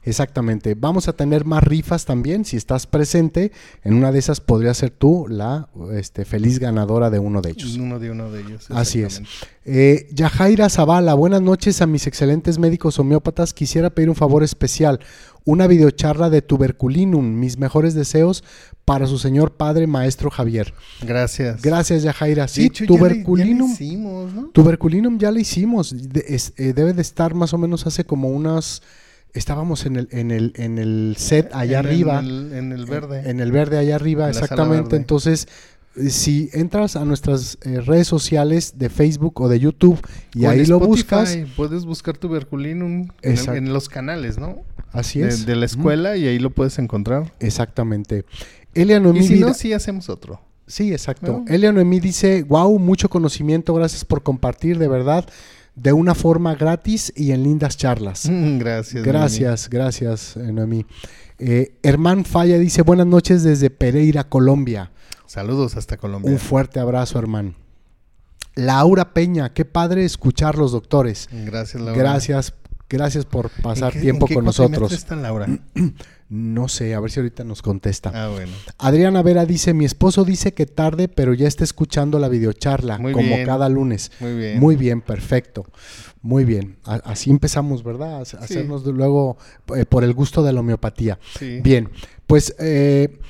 [0.04, 0.76] Exactamente.
[0.76, 2.46] Vamos a tener más rifas también.
[2.46, 3.52] Si estás presente,
[3.84, 7.76] en una de esas podría ser tú la este, feliz ganadora de uno de ellos.
[7.76, 8.72] Uno de uno de ellos.
[8.72, 9.22] Así es.
[9.66, 13.54] Eh, Yajaira Zavala, buenas noches a mis excelentes médicos homeópatas.
[13.54, 15.00] Quisiera pedir un favor especial,
[15.46, 18.44] una videocharla de tuberculinum, mis mejores deseos
[18.86, 20.74] para su señor padre maestro Javier.
[21.02, 21.62] Gracias.
[21.62, 22.48] Gracias, Yajaira.
[22.48, 23.72] Sí, hecho, ya le- ya le tuberculinum.
[23.72, 24.44] hicimos, ¿no?
[24.54, 25.94] Tuberculinum ya lo hicimos.
[26.12, 28.82] De- es- eh, debe de estar más o menos hace como unas.
[29.34, 32.20] Estábamos en el, en el, en el set allá En arriba.
[32.20, 33.30] En el, en el verde.
[33.30, 34.96] En el verde allá arriba, En la exactamente.
[34.96, 35.48] Entonces,
[36.10, 40.00] si entras a nuestras eh, redes sociales de Facebook o de YouTube
[40.34, 44.60] y O ahí lo buscas, Puedes buscar tuberculinum en, el- en los canales, ¿no?
[44.92, 45.46] así es.
[45.46, 47.34] de la escuela y ahí lo puedes encontrar.
[47.40, 48.26] Exactamente.
[48.74, 50.42] Elia Noemí Y si no, sí hacemos otro.
[50.66, 51.44] Sí, exacto.
[51.48, 51.54] ¿No?
[51.54, 55.28] Elia Noemí dice, wow, mucho conocimiento, gracias por compartir, de verdad,
[55.76, 58.28] de una forma gratis y en lindas charlas.
[58.60, 59.04] Gracias.
[59.04, 60.86] Gracias, gracias, eh, Noemí.
[61.40, 64.92] Eh, Herman Falla dice, buenas noches desde Pereira, Colombia.
[65.28, 66.32] Saludos hasta Colombia.
[66.32, 67.54] Un fuerte abrazo, hermano.
[68.56, 71.30] Laura Peña, qué padre escuchar los doctores.
[71.32, 71.98] Gracias, Laura.
[72.00, 72.54] Gracias,
[72.90, 74.92] gracias por pasar ¿En qué- tiempo con nosotros.
[74.92, 75.48] está Laura?
[76.30, 78.12] No sé, a ver si ahorita nos contesta.
[78.14, 78.52] Ah, bueno.
[78.80, 83.14] Adriana Vera dice, mi esposo dice que tarde, pero ya está escuchando la videocharla, Muy
[83.14, 83.46] como bien.
[83.46, 84.12] cada lunes.
[84.20, 84.60] Muy bien.
[84.60, 85.64] Muy bien, perfecto.
[86.22, 86.80] Muy bien.
[86.84, 88.16] A- así empezamos, ¿verdad?
[88.18, 89.38] A- Hacernos de- luego
[89.74, 91.18] eh, por el gusto de la homeopatía.
[91.40, 91.62] Sí.
[91.62, 91.92] Bien,
[92.26, 93.22] pues eh,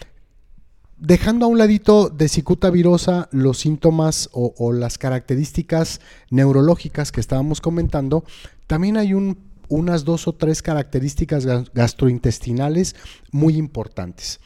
[0.99, 7.61] dejando a un ladito de cicuta virosa los síntomas o, las características neurológicas que estábamos
[7.61, 8.23] comentando,
[8.67, 9.37] también hay un-
[9.69, 12.95] unas dos o tres características gas- gastrointestinales
[13.31, 14.39] muy importantes.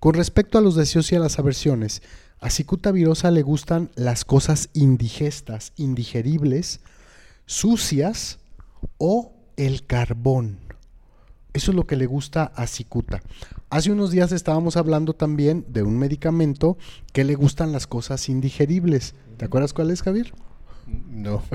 [0.00, 2.02] Con respecto a los deseos y a las aversiones,
[2.40, 6.80] a cicuta virosa le gustan las cosas indigestas, indigeribles,
[7.46, 8.38] sucias
[8.98, 10.67] o el carbón.
[11.52, 13.22] Eso es lo que le gusta a Cicuta.
[13.70, 16.76] Hace unos días estábamos hablando también de un medicamento
[17.12, 19.14] que le gustan las cosas indigeribles.
[19.36, 20.32] ¿Te acuerdas cuál es, Javier?
[21.10, 21.42] No.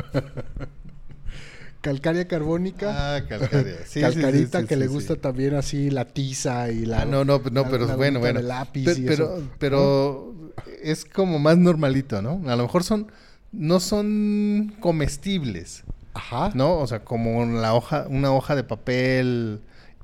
[1.82, 3.16] Calcaria carbónica.
[3.18, 3.76] Ah, calcaria.
[3.86, 7.02] Sí, Calcarita sí, sí, que le gusta también así la tiza y la...
[7.02, 8.42] Ah, no, no, no, la- pero la bueno, bueno.
[8.42, 9.48] lápiz Pe- y pero, eso.
[9.60, 10.34] pero
[10.82, 12.42] es como más normalito, ¿no?
[12.50, 13.12] A lo mejor son,
[13.52, 15.84] no son comestibles,
[16.14, 16.52] Ajá.
[16.56, 16.78] ¿no?
[16.78, 19.60] O sea, como la hoja, una hoja de papel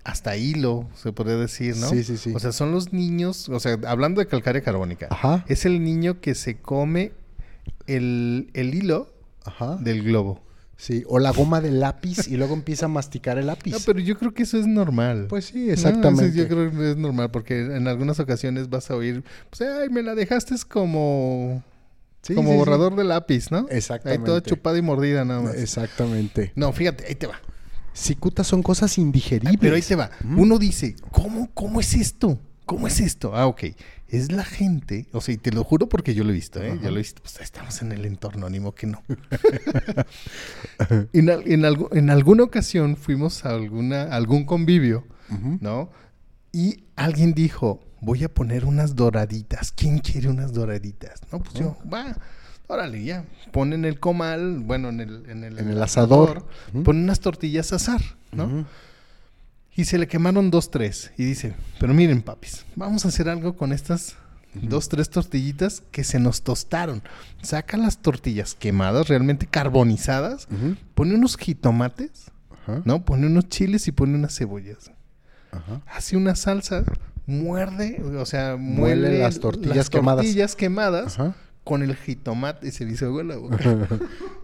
[0.10, 1.89] hasta hilo, se podría decir, ¿no?
[1.89, 2.34] Sí, sí, sí.
[2.36, 5.45] O sea, son los niños, o sea, hablando de calcárea carbónica, Ajá.
[5.47, 7.12] es el niño que se come
[7.88, 9.14] el, el hilo
[9.45, 9.76] Ajá.
[9.78, 10.41] del globo.
[10.78, 13.72] Sí, o la goma del lápiz y luego empieza a masticar el lápiz.
[13.72, 15.26] No, pero yo creo que eso es normal.
[15.28, 16.38] Pues sí, exactamente.
[16.38, 20.01] yo creo que es normal porque en algunas ocasiones vas a oír, pues, ay, me
[20.03, 21.62] la dejaste como,
[22.22, 22.60] Sí, como sí, sí.
[22.60, 23.68] borrador de lápiz, ¿no?
[23.70, 24.22] Exactamente.
[24.22, 25.55] Ahí toda chupada y mordida nada más.
[25.55, 26.53] Exactamente.
[26.55, 27.41] No, fíjate, ahí te va.
[28.00, 29.58] Cicutas son cosas indigeribles.
[29.60, 30.10] Pero ahí te va.
[30.24, 32.39] Uno dice, ¿cómo, ¿cómo es esto?
[32.66, 33.36] ¿Cómo es esto?
[33.36, 33.64] Ah, ok.
[34.08, 36.72] Es la gente, o sea, y te lo juro porque yo lo he visto, ¿eh?
[36.72, 36.82] Ajá.
[36.82, 39.04] Yo lo he visto, pues estamos en el entorno, ánimo que no.
[41.14, 45.06] en, al- en, algu- en alguna ocasión fuimos a alguna, algún convivio.
[45.62, 45.91] ¿no?
[46.52, 49.72] Y alguien dijo, voy a poner unas doraditas.
[49.72, 51.22] ¿Quién quiere unas doraditas?
[51.32, 52.18] No, pues yo, va,
[52.70, 53.26] órale, ya.
[53.52, 56.46] Ponen el comal, bueno, en el, en el, En el asador.
[56.74, 56.84] Ujú.
[56.84, 58.02] Ponen unas tortillas a asar,
[58.32, 58.66] ¿no?
[59.76, 61.12] Y se le quemaron dos, tres.
[61.18, 64.16] Y dice, pero miren, papis, vamos a hacer algo con estas
[64.54, 67.02] dos, tres tortillitas que se nos tostaron.
[67.42, 70.48] Saca las tortillas quemadas, realmente carbonizadas,
[70.96, 72.32] pone unos jitomates.
[72.86, 73.04] ¿no?
[73.04, 74.92] Pone unos chiles y pone unas cebollas.
[75.88, 76.84] Hace una salsa,
[77.26, 80.26] muerde, o sea, Muele muele las tortillas las quemadas.
[80.26, 81.36] tortillas quemadas Ajá.
[81.64, 82.68] Con el jitomate.
[82.68, 83.88] Y se me hizo agua la boca.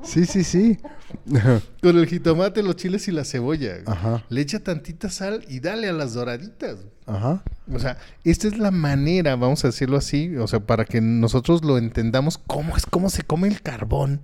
[0.03, 0.77] Sí, sí, sí.
[1.81, 3.77] con el jitomate, los chiles y la cebolla.
[3.85, 4.23] Ajá.
[4.29, 6.77] Le echa tantita sal y dale a las doraditas.
[7.07, 7.43] Ajá.
[7.73, 11.63] O sea, esta es la manera, vamos a decirlo así, o sea, para que nosotros
[11.63, 14.21] lo entendamos cómo es cómo se come el carbón.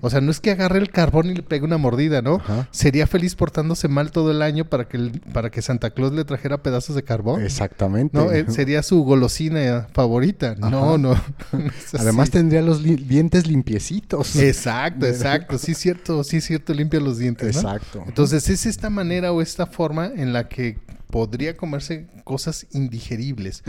[0.00, 2.36] O sea, no es que agarre el carbón y le pegue una mordida, ¿no?
[2.36, 2.68] Ajá.
[2.72, 6.24] Sería feliz portándose mal todo el año para que el- para que Santa Claus le
[6.24, 7.42] trajera pedazos de carbón.
[7.44, 8.16] Exactamente.
[8.16, 10.54] No, Eh, sería su golosina favorita.
[10.56, 10.98] No, Ajá.
[10.98, 11.14] no.
[11.98, 14.36] Además tendría los li- dientes limpiecitos.
[14.36, 15.58] Exacto, exacto.
[15.58, 17.60] Sí es cierto, sí es cierto, limpia los dientes, ¿no?
[17.72, 18.04] Exacto.
[18.06, 20.78] Entonces es esta manera o esta forma en la que
[21.10, 23.62] podría comerse cosas indigeribles.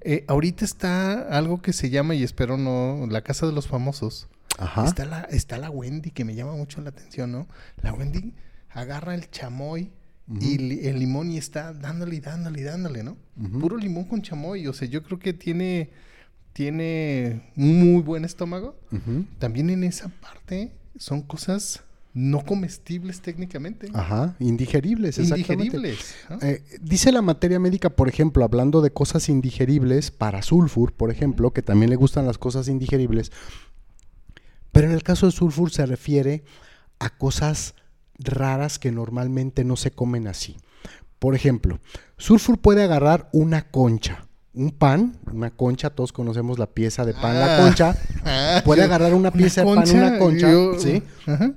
[0.00, 4.28] Eh, ahorita está algo que se llama, y espero no, la casa de los famosos.
[4.58, 4.84] Ajá.
[4.86, 7.46] Está la, está la Wendy, que me llama mucho la atención, ¿no?
[7.82, 8.34] La Wendy
[8.70, 9.90] agarra el chamoy
[10.40, 13.16] y li- el limón y está dándole y dándole y dándole, ¿no?
[13.60, 14.66] Puro limón con chamoy.
[14.66, 15.90] O sea, yo creo que tiene,
[16.52, 18.78] tiene un muy buen estómago.
[19.38, 21.84] También en esa parte son cosas
[22.20, 23.88] no comestibles técnicamente.
[23.94, 24.34] Ajá.
[24.40, 25.76] Indigeribles, exactamente.
[25.76, 26.14] Indigeribles.
[26.28, 26.38] ¿no?
[26.42, 31.52] Eh, dice la materia médica, por ejemplo, hablando de cosas indigeribles, para sulfur, por ejemplo,
[31.52, 33.30] que también le gustan las cosas indigeribles,
[34.72, 36.42] pero en el caso de sulfur se refiere
[36.98, 37.74] a cosas
[38.18, 40.56] raras que normalmente no se comen así.
[41.20, 41.78] Por ejemplo,
[42.16, 47.38] sulfur puede agarrar una concha, un pan, una concha, todos conocemos la pieza de pan,
[47.38, 47.62] la Ah.
[47.62, 51.02] concha, Ah, puede yo- agarrar una pieza de pan, una concha, yo- ¿sí?
[51.26, 51.52] Ajá.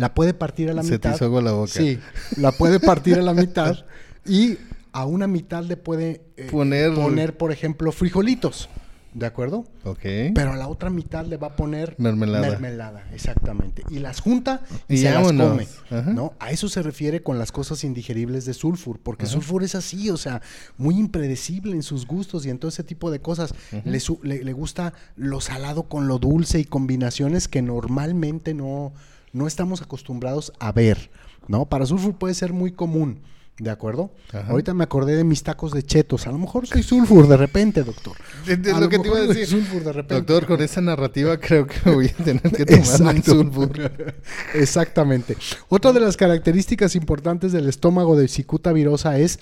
[0.00, 1.14] La puede partir a la Se te mitad.
[1.14, 1.72] hizo agua la boca.
[1.72, 1.98] Sí,
[2.38, 3.84] la puede partir a la mitad
[4.26, 4.56] y
[4.92, 8.68] a una mitad le puede eh, Poner- poner, por ejemplo, frijolitos,
[9.12, 9.66] ¿de acuerdo?
[9.84, 10.00] Ok.
[10.34, 12.48] Pero a la otra mitad le va a poner Mermelada.
[12.48, 13.82] mermelada, exactamente.
[13.90, 16.12] Y las junta y, Y se las come, Ajá.
[16.12, 16.32] ¿no?
[16.40, 20.16] A eso se refiere con las cosas indigeribles de sulfur, porque sulfur es así, o
[20.16, 20.40] sea,
[20.78, 23.52] muy impredecible en sus gustos y en todo ese tipo de cosas.
[23.84, 28.92] le, su- le- le gusta lo salado con lo dulce y combinaciones que normalmente no,
[29.32, 31.10] no estamos acostumbrados a ver,
[31.48, 31.66] ¿no?
[31.66, 33.20] Para sulfur puede ser muy común.
[33.58, 34.10] ¿De acuerdo?
[34.32, 34.46] Ajá.
[34.50, 36.26] Ahorita me acordé de mis tacos de chetos.
[36.26, 38.16] A lo mejor soy sulfur de repente, doctor.
[38.46, 39.46] Es es A lo que te iba a decir.
[39.46, 40.14] sulfur de repente.
[40.14, 43.70] Doctor, con esa narrativa creo que voy a tener que tomar un sulfur.
[44.54, 45.36] Exactamente.
[45.68, 49.40] Otra de las características importantes del estómago de cicuta virosa es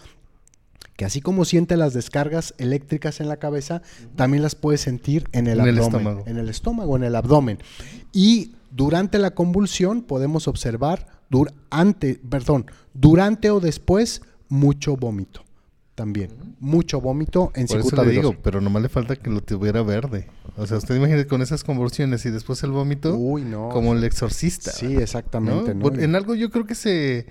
[0.97, 3.83] que así como siente las descargas eléctricas en la cabeza,
[4.17, 6.25] también las puede sentir en el En el abdomen, estómago.
[6.27, 7.59] en el estómago, en el abdomen.
[8.13, 15.45] Y durante la convulsión podemos observar durante, perdón, durante o después mucho vómito.
[15.95, 19.83] También, mucho vómito en Por eso le digo, pero nomás le falta que lo tuviera
[19.83, 20.29] verde.
[20.57, 23.69] O sea, usted imagínese con esas convulsiones y después el vómito, Uy, no.
[23.71, 24.71] como el exorcista.
[24.71, 25.75] Sí, exactamente.
[25.75, 25.81] ¿no?
[25.81, 25.83] ¿no?
[25.83, 27.27] Por- En algo yo creo que se...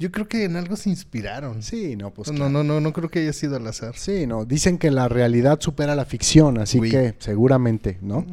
[0.00, 1.62] Yo creo que en algo se inspiraron.
[1.62, 2.50] Sí, no, pues no, claro.
[2.50, 3.98] no, no, no creo que haya sido al azar.
[3.98, 6.90] Sí, no, dicen que la realidad supera la ficción, así Uy.
[6.90, 8.24] que seguramente, ¿no?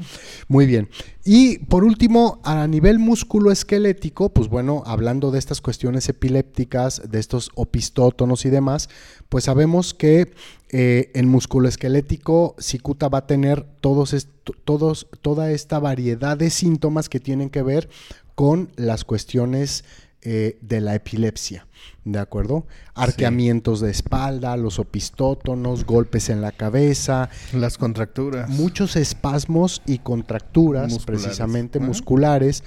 [0.47, 0.87] Muy bien.
[1.25, 7.51] Y por último, a nivel musculoesquelético, pues bueno, hablando de estas cuestiones epilépticas, de estos
[7.55, 8.87] opistótonos y demás,
[9.27, 10.31] pues sabemos que
[10.69, 14.15] eh, el músculo esquelético cicuta va a tener todos,
[14.63, 17.89] todos toda esta variedad de síntomas que tienen que ver
[18.35, 19.83] con las cuestiones
[20.21, 21.67] eh, de la epilepsia,
[22.03, 22.65] ¿de acuerdo?
[22.95, 27.29] Arqueamientos de espalda, los opistótonos, golpes en la cabeza.
[27.53, 28.49] Las contracturas.
[28.49, 31.23] Muchos espasmos y contracturas, Musculares.
[31.23, 32.63] precisamente musculares,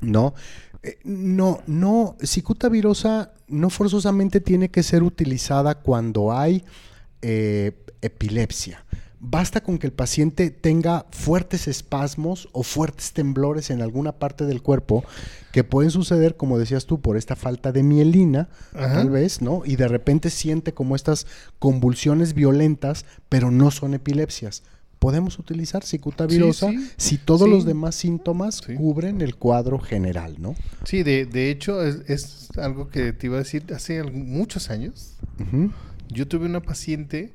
[0.00, 0.34] ¿no?
[0.82, 6.64] Eh, No, no, cicuta virosa no forzosamente tiene que ser utilizada cuando hay
[7.22, 7.72] eh,
[8.02, 8.84] epilepsia.
[9.18, 14.60] Basta con que el paciente tenga fuertes espasmos o fuertes temblores en alguna parte del
[14.62, 15.04] cuerpo
[15.52, 18.92] que pueden suceder, como decías tú, por esta falta de mielina, Ajá.
[18.94, 19.62] tal vez, ¿no?
[19.64, 21.26] Y de repente siente como estas
[21.58, 24.62] convulsiones violentas, pero no son epilepsias.
[24.98, 26.40] Podemos utilizar cicuta Sí,
[26.98, 27.50] si todos Sí.
[27.50, 28.74] los demás síntomas Sí.
[28.74, 30.54] cubren el cuadro general, ¿no?
[30.84, 35.16] Sí, de, de hecho es, es algo que te iba a decir hace muchos años.
[36.10, 37.34] Yo tuve una paciente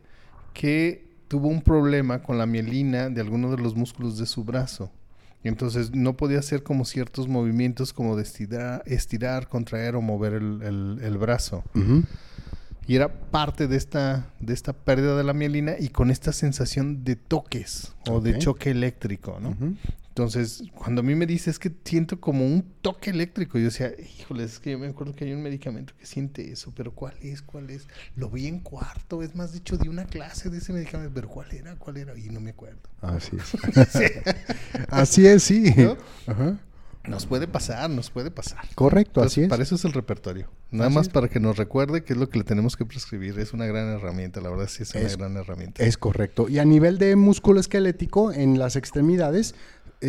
[0.53, 4.91] que tuvo un problema con la mielina de alguno de los músculos de su brazo.
[5.45, 11.17] Entonces no podía hacer como ciertos movimientos como de estirar, estirar contraer o mover el,
[11.17, 11.63] brazo.
[12.91, 17.05] Y era parte de esta, de esta pérdida de la mielina y con esta sensación
[17.05, 19.55] de toques o de choque eléctrico, ¿no?
[20.09, 23.93] Entonces, cuando a mí me dice es que siento como un toque eléctrico, yo decía,
[24.19, 27.13] híjole, es que yo me acuerdo que hay un medicamento que siente eso, pero ¿cuál
[27.21, 27.41] es?
[27.41, 27.87] ¿Cuál es?
[28.17, 31.29] Lo vi en cuarto, es más, de hecho, di una clase de ese medicamento, pero
[31.29, 31.77] ¿cuál era?
[31.77, 32.19] ¿Cuál era?
[32.19, 32.81] Y no me acuerdo.
[32.99, 34.25] Así es.
[34.89, 35.73] Así es, sí.
[35.77, 35.95] ¿No?
[36.27, 36.59] Ajá.
[37.07, 38.59] Nos puede pasar, nos puede pasar.
[38.75, 39.49] Correcto, Entonces, así es.
[39.49, 40.49] Para eso es el repertorio.
[40.69, 41.13] Nada Así más es.
[41.13, 43.37] para que nos recuerde qué es lo que le tenemos que prescribir.
[43.39, 45.83] Es una gran herramienta, la verdad sí es una Es- gran herramienta.
[45.83, 46.47] Es correcto.
[46.47, 49.55] Y a nivel de músculo esquelético, en las extremidades,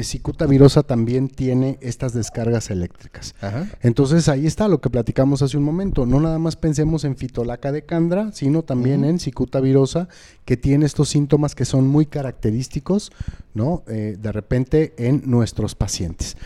[0.03, 3.34] cicuta virosa también tiene estas descargas eléctricas.
[3.40, 3.66] Ajá.
[3.82, 6.07] Entonces ahí está lo que platicamos hace un momento.
[6.07, 10.09] No nada más pensemos en fitolaca de Candra, sino también en cicuta virosa,
[10.45, 13.12] que tiene estos síntomas que son muy característicos,
[13.55, 13.82] ¿no?
[13.86, 16.36] Eh, de repente en nuestros pacientes.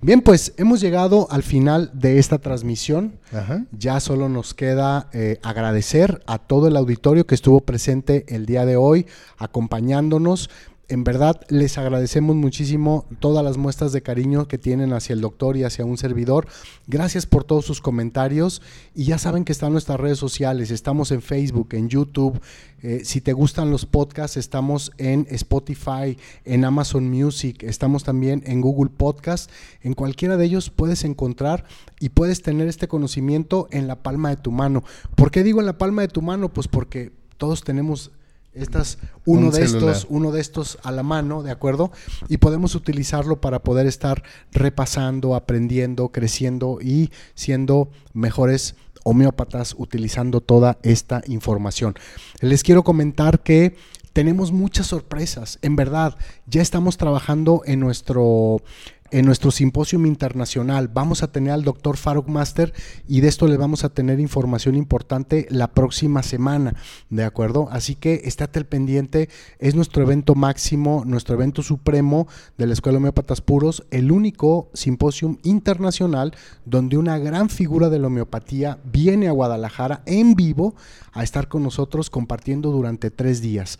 [0.00, 3.18] Bien, pues hemos llegado al final de esta transmisión.
[3.32, 3.64] Ajá.
[3.72, 8.66] Ya solo nos queda eh, agradecer a todo el auditorio que estuvo presente el día
[8.66, 9.06] de hoy,
[9.38, 10.50] acompañándonos.
[10.88, 15.56] En verdad, les agradecemos muchísimo todas las muestras de cariño que tienen hacia el doctor
[15.56, 16.46] y hacia un servidor.
[16.86, 18.62] Gracias por todos sus comentarios.
[18.94, 20.70] Y ya saben que están nuestras redes sociales.
[20.70, 22.40] Estamos en Facebook, en YouTube.
[22.82, 27.64] Eh, si te gustan los podcasts, estamos en Spotify, en Amazon Music.
[27.64, 29.50] Estamos también en Google Podcast.
[29.82, 31.64] En cualquiera de ellos puedes encontrar
[31.98, 34.84] y puedes tener este conocimiento en la palma de tu mano.
[35.16, 36.52] ¿Por qué digo en la palma de tu mano?
[36.52, 38.12] Pues porque todos tenemos
[38.56, 39.94] estas uno Un de celular.
[39.94, 41.92] estos uno de estos a la mano, ¿de acuerdo?
[42.28, 50.78] Y podemos utilizarlo para poder estar repasando, aprendiendo, creciendo y siendo mejores homeópatas utilizando toda
[50.82, 51.94] esta información.
[52.40, 53.76] Les quiero comentar que
[54.12, 56.16] tenemos muchas sorpresas, en verdad.
[56.46, 58.62] Ya estamos trabajando en nuestro
[59.10, 60.88] en nuestro simposio internacional.
[60.88, 62.72] Vamos a tener al doctor Faruk Master
[63.08, 66.74] y de esto le vamos a tener información importante la próxima semana,
[67.10, 67.68] ¿de acuerdo?
[67.70, 69.28] Así que estate al pendiente,
[69.58, 72.28] es nuestro evento máximo, nuestro evento supremo
[72.58, 76.34] de la Escuela Homeópatas Puros, el único simposio internacional
[76.64, 80.74] donde una gran figura de la homeopatía viene a Guadalajara en vivo
[81.12, 83.78] a estar con nosotros compartiendo durante tres días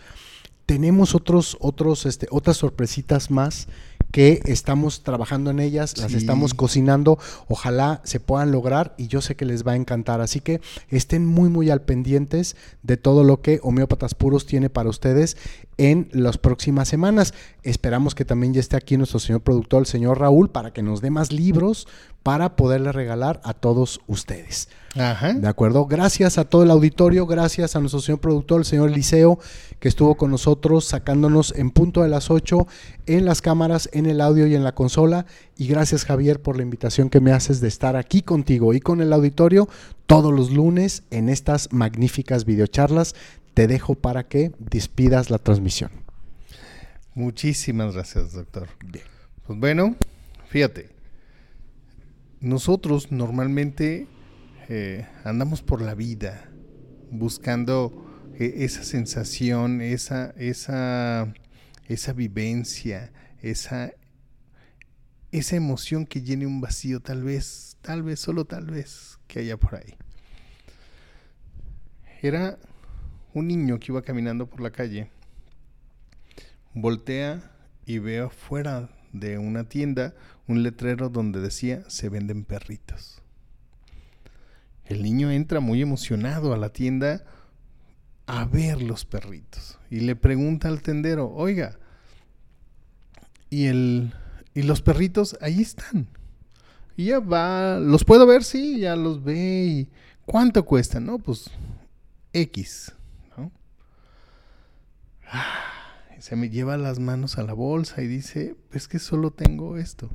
[0.67, 3.69] tenemos otros, otros, este, otras sorpresitas más
[4.11, 9.37] que estamos trabajando en ellas, las estamos cocinando, ojalá se puedan lograr y yo sé
[9.37, 13.43] que les va a encantar, así que estén muy muy al pendientes de todo lo
[13.43, 15.37] que Homeópatas Puros tiene para ustedes
[15.79, 17.35] en las próximas semanas.
[17.63, 21.01] Esperamos que también ya esté aquí nuestro señor productor, el señor Raúl, para que nos
[21.01, 21.87] dé más libros
[22.23, 24.69] para poderle regalar a todos ustedes.
[24.97, 25.35] Ajá.
[25.35, 25.85] ¿De acuerdo?
[25.85, 29.39] Gracias a todo el auditorio, gracias a nuestro señor productor, el señor Liceo,
[29.79, 32.67] que estuvo con nosotros sacándonos en punto de las 8
[33.07, 35.27] en las cámaras, en el audio y en la consola.
[35.59, 39.03] Y gracias Javier por la invitación que me haces de estar aquí contigo y con
[39.03, 39.69] el auditorio
[40.07, 43.15] todos los lunes en estas magníficas videocharlas.
[43.53, 45.91] Te dejo para que despidas la transmisión.
[47.15, 48.69] Muchísimas gracias, doctor.
[49.47, 49.95] Pues bueno,
[50.49, 50.91] fíjate,
[52.41, 54.07] nosotros normalmente
[54.69, 56.51] eh, andamos por la vida
[57.11, 61.33] buscando eh, esa sensación, esa, esa,
[61.87, 63.13] esa vivencia,
[63.43, 63.93] esa,
[65.33, 69.57] esa emoción que llene un vacío, tal vez, tal vez, solo tal vez, que haya
[69.57, 69.95] por ahí.
[72.23, 72.59] Era
[73.35, 75.11] un niño que iba caminando por la calle
[76.77, 77.41] voltea
[77.87, 80.15] y ve afuera de una tienda
[80.47, 83.23] un letrero donde decía se venden perritos.
[84.87, 87.25] El niño entra muy emocionado a la tienda
[88.27, 91.79] a ver los perritos y le pregunta al tendero, oiga,
[93.51, 94.13] ¿y, el,
[94.55, 96.09] y los perritos ahí están?
[96.97, 99.89] Y ya va, los puedo ver, sí, ya los ve y
[100.25, 100.99] ¿cuánto cuesta?
[100.99, 101.51] No, pues
[102.33, 102.93] X,
[103.37, 103.53] ¿no?
[105.31, 105.77] Ah,
[106.19, 110.11] se me lleva las manos a la bolsa y dice, es que solo tengo esto.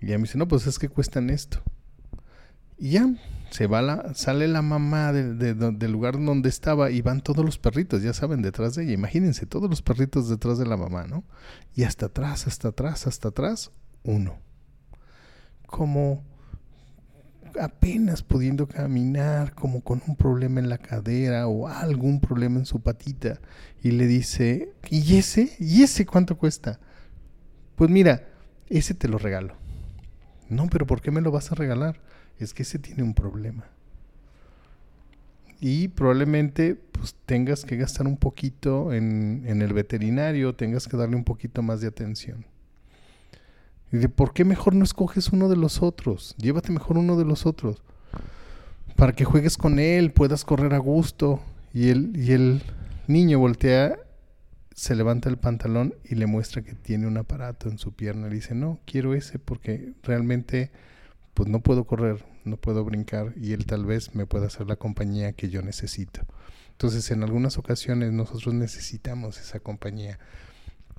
[0.00, 1.62] Y ya me dice, no, pues es que cuestan esto.
[2.78, 3.08] Y ya,
[3.50, 8.02] se va la, sale la mamá del lugar donde estaba y van todos los perritos,
[8.02, 8.92] ya saben, detrás de ella.
[8.92, 11.24] Imagínense, todos los perritos detrás de la mamá, ¿no?
[11.74, 13.70] Y hasta atrás, hasta atrás, hasta atrás,
[14.02, 14.38] uno.
[15.66, 16.22] Como
[17.60, 22.80] apenas pudiendo caminar, como con un problema en la cadera o algún problema en su
[22.80, 23.40] patita.
[23.82, 25.56] Y le dice, ¿y ese?
[25.58, 26.80] ¿Y ese cuánto cuesta?
[27.76, 28.28] Pues mira,
[28.68, 29.54] ese te lo regalo.
[30.48, 32.00] No, pero ¿por qué me lo vas a regalar?
[32.44, 33.64] Es que ese tiene un problema.
[35.60, 41.16] Y probablemente pues, tengas que gastar un poquito en, en el veterinario, tengas que darle
[41.16, 42.44] un poquito más de atención.
[43.92, 47.24] Y de por qué mejor no escoges uno de los otros, llévate mejor uno de
[47.24, 47.82] los otros,
[48.96, 51.40] para que juegues con él, puedas correr a gusto.
[51.72, 52.62] Y el, y el
[53.06, 53.98] niño voltea,
[54.74, 58.28] se levanta el pantalón y le muestra que tiene un aparato en su pierna.
[58.28, 60.70] Le dice, no, quiero ese porque realmente
[61.36, 64.76] pues no puedo correr, no puedo brincar y él tal vez me pueda hacer la
[64.76, 66.22] compañía que yo necesito.
[66.70, 70.18] Entonces, en algunas ocasiones nosotros necesitamos esa compañía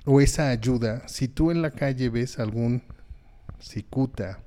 [0.04, 1.08] o esa ayuda.
[1.08, 2.84] Si tú en la calle ves algún
[3.60, 4.38] cicuta,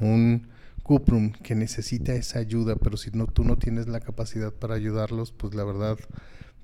[0.00, 0.48] un
[0.82, 5.30] cuprum que necesita esa ayuda, pero si no tú no tienes la capacidad para ayudarlos,
[5.30, 5.98] pues la verdad,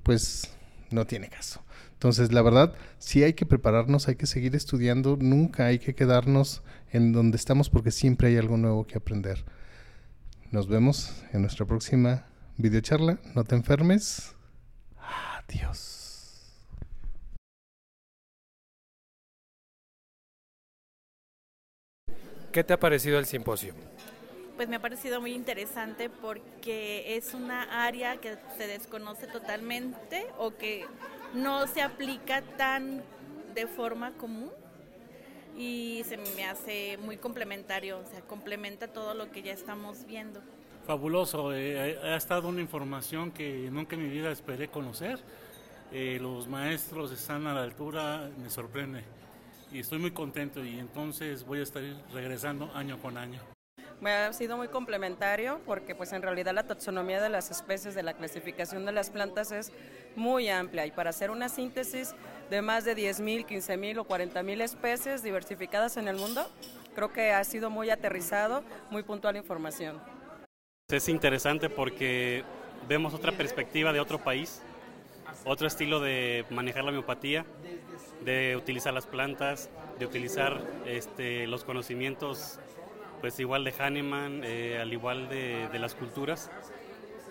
[0.03, 0.49] pues
[0.91, 1.62] no tiene caso.
[2.03, 6.64] Entonces, la verdad, sí hay que prepararnos, hay que seguir estudiando, nunca hay que quedarnos
[6.90, 9.44] en donde estamos porque siempre hay algo nuevo que aprender.
[10.50, 12.26] Nos vemos en nuestra próxima
[12.57, 13.20] videocharla.
[13.36, 14.34] No te enfermes.
[14.98, 16.59] Adiós.
[22.50, 23.74] ¿Qué te ha parecido el simposio?
[24.62, 30.56] Pues me ha parecido muy interesante porque es una área que se desconoce totalmente o
[30.56, 30.86] que
[31.34, 33.02] no se aplica tan
[33.56, 34.52] de forma común
[35.58, 40.40] y se me hace muy complementario, o sea, complementa todo lo que ya estamos viendo.
[40.86, 45.18] Fabuloso, eh, ha estado una información que nunca en mi vida esperé conocer.
[45.90, 49.02] Eh, los maestros están a la altura, me sorprende
[49.72, 51.82] y estoy muy contento y entonces voy a estar
[52.12, 53.40] regresando año con año
[54.03, 58.03] me ha sido muy complementario porque pues en realidad la taxonomía de las especies de
[58.03, 59.72] la clasificación de las plantas es
[60.16, 62.12] muy amplia y para hacer una síntesis
[62.50, 66.44] de más de 10.000, 15.000 o 40.000 especies diversificadas en el mundo,
[66.96, 70.00] creo que ha sido muy aterrizado, muy puntual información.
[70.90, 72.42] Es interesante porque
[72.88, 74.62] vemos otra perspectiva de otro país,
[75.44, 77.46] otro estilo de manejar la miopatía,
[78.24, 82.59] de utilizar las plantas, de utilizar este, los conocimientos
[83.23, 86.51] pues igual de Hahnemann, eh, al igual de, las culturas.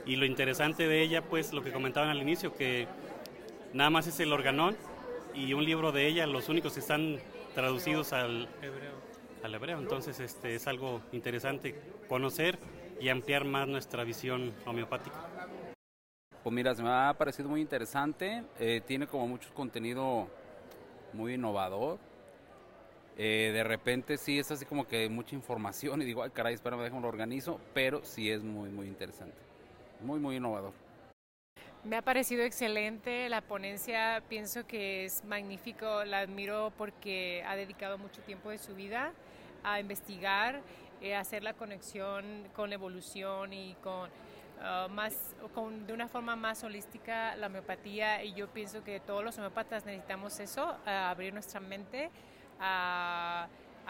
[0.06, 2.88] Y lo interesante de ella, pues lo que comentaban al inicio, que
[3.74, 4.78] nada más es el organón
[5.36, 7.20] y un libro de ella, los únicos que están
[7.54, 8.94] traducidos al hebreo.
[9.44, 9.80] Al hebreo.
[9.80, 11.76] Entonces este, es algo interesante
[12.08, 12.58] conocer
[13.02, 15.28] y ampliar más nuestra visión homeopática.
[16.42, 20.28] Pues mira, se me ha parecido muy interesante, eh, tiene como mucho contenido
[21.12, 22.00] muy innovador,
[23.18, 26.82] eh, de repente sí es así como que mucha información y digo, ay caray, espérame,
[26.82, 29.36] déjame lo organizo, pero sí es muy, muy interesante,
[30.02, 30.74] muy, muy innovador.
[31.84, 37.98] Me ha parecido excelente la ponencia, pienso que es magnífico, la admiro porque ha dedicado
[37.98, 39.14] mucho tiempo de su vida
[39.64, 40.62] a investigar,
[41.02, 46.36] eh, hacer la conexión con la evolución y con, uh, más, con, de una forma
[46.36, 51.60] más holística la homeopatía y yo pienso que todos los homeópatas necesitamos eso, abrir nuestra
[51.60, 52.12] mente
[52.62, 53.48] a,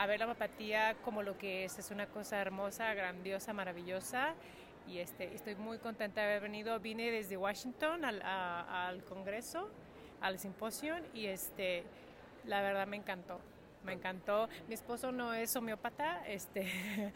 [0.07, 4.33] ver la homeopatía como lo que es, es una cosa hermosa, grandiosa, maravillosa.
[4.87, 6.79] Y este, estoy muy contenta de haber venido.
[6.79, 9.69] Vine desde Washington al, al Congreso,
[10.21, 11.83] al simposio, y este,
[12.45, 13.39] la verdad me encantó
[13.83, 14.47] me encantó.
[14.67, 16.67] Mi esposo no es homeópata, este,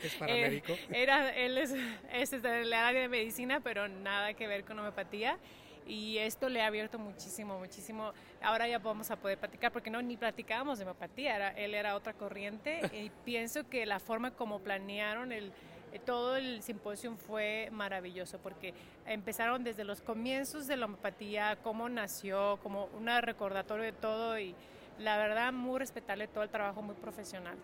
[0.02, 0.74] es paramédico.
[0.92, 1.74] era, él es,
[2.12, 5.38] es del área de medicina, pero nada que ver con homeopatía
[5.86, 8.14] y esto le ha abierto muchísimo, muchísimo.
[8.42, 11.96] Ahora ya vamos a poder platicar porque no ni platicábamos de homeopatía, era, él era
[11.96, 15.52] otra corriente y pienso que la forma como planearon el
[15.96, 18.74] eh, todo el simposio fue maravilloso porque
[19.06, 24.54] empezaron desde los comienzos de la homeopatía, cómo nació, como un recordatorio de todo y
[25.00, 27.58] la verdad muy respetable todo el trabajo muy profesional.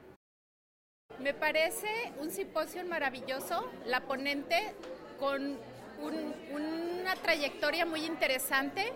[1.19, 4.73] Me parece un simposio maravilloso, la ponente
[5.19, 5.57] con
[6.01, 8.93] una trayectoria muy interesante.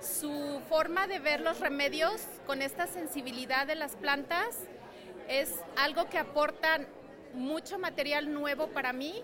[0.00, 4.56] Su forma de ver los remedios con esta sensibilidad de las plantas
[5.28, 6.80] Es algo que aporta
[7.34, 9.22] mucho material nuevo para mí.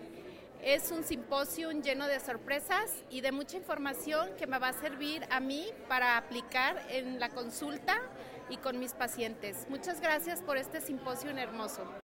[0.62, 5.26] Es un simposio lleno de sorpresas y de mucha información que me va a servir
[5.30, 8.00] a mí para aplicar en la consulta
[8.48, 9.66] y con mis pacientes.
[9.68, 12.05] Muchas gracias por este simposio hermoso.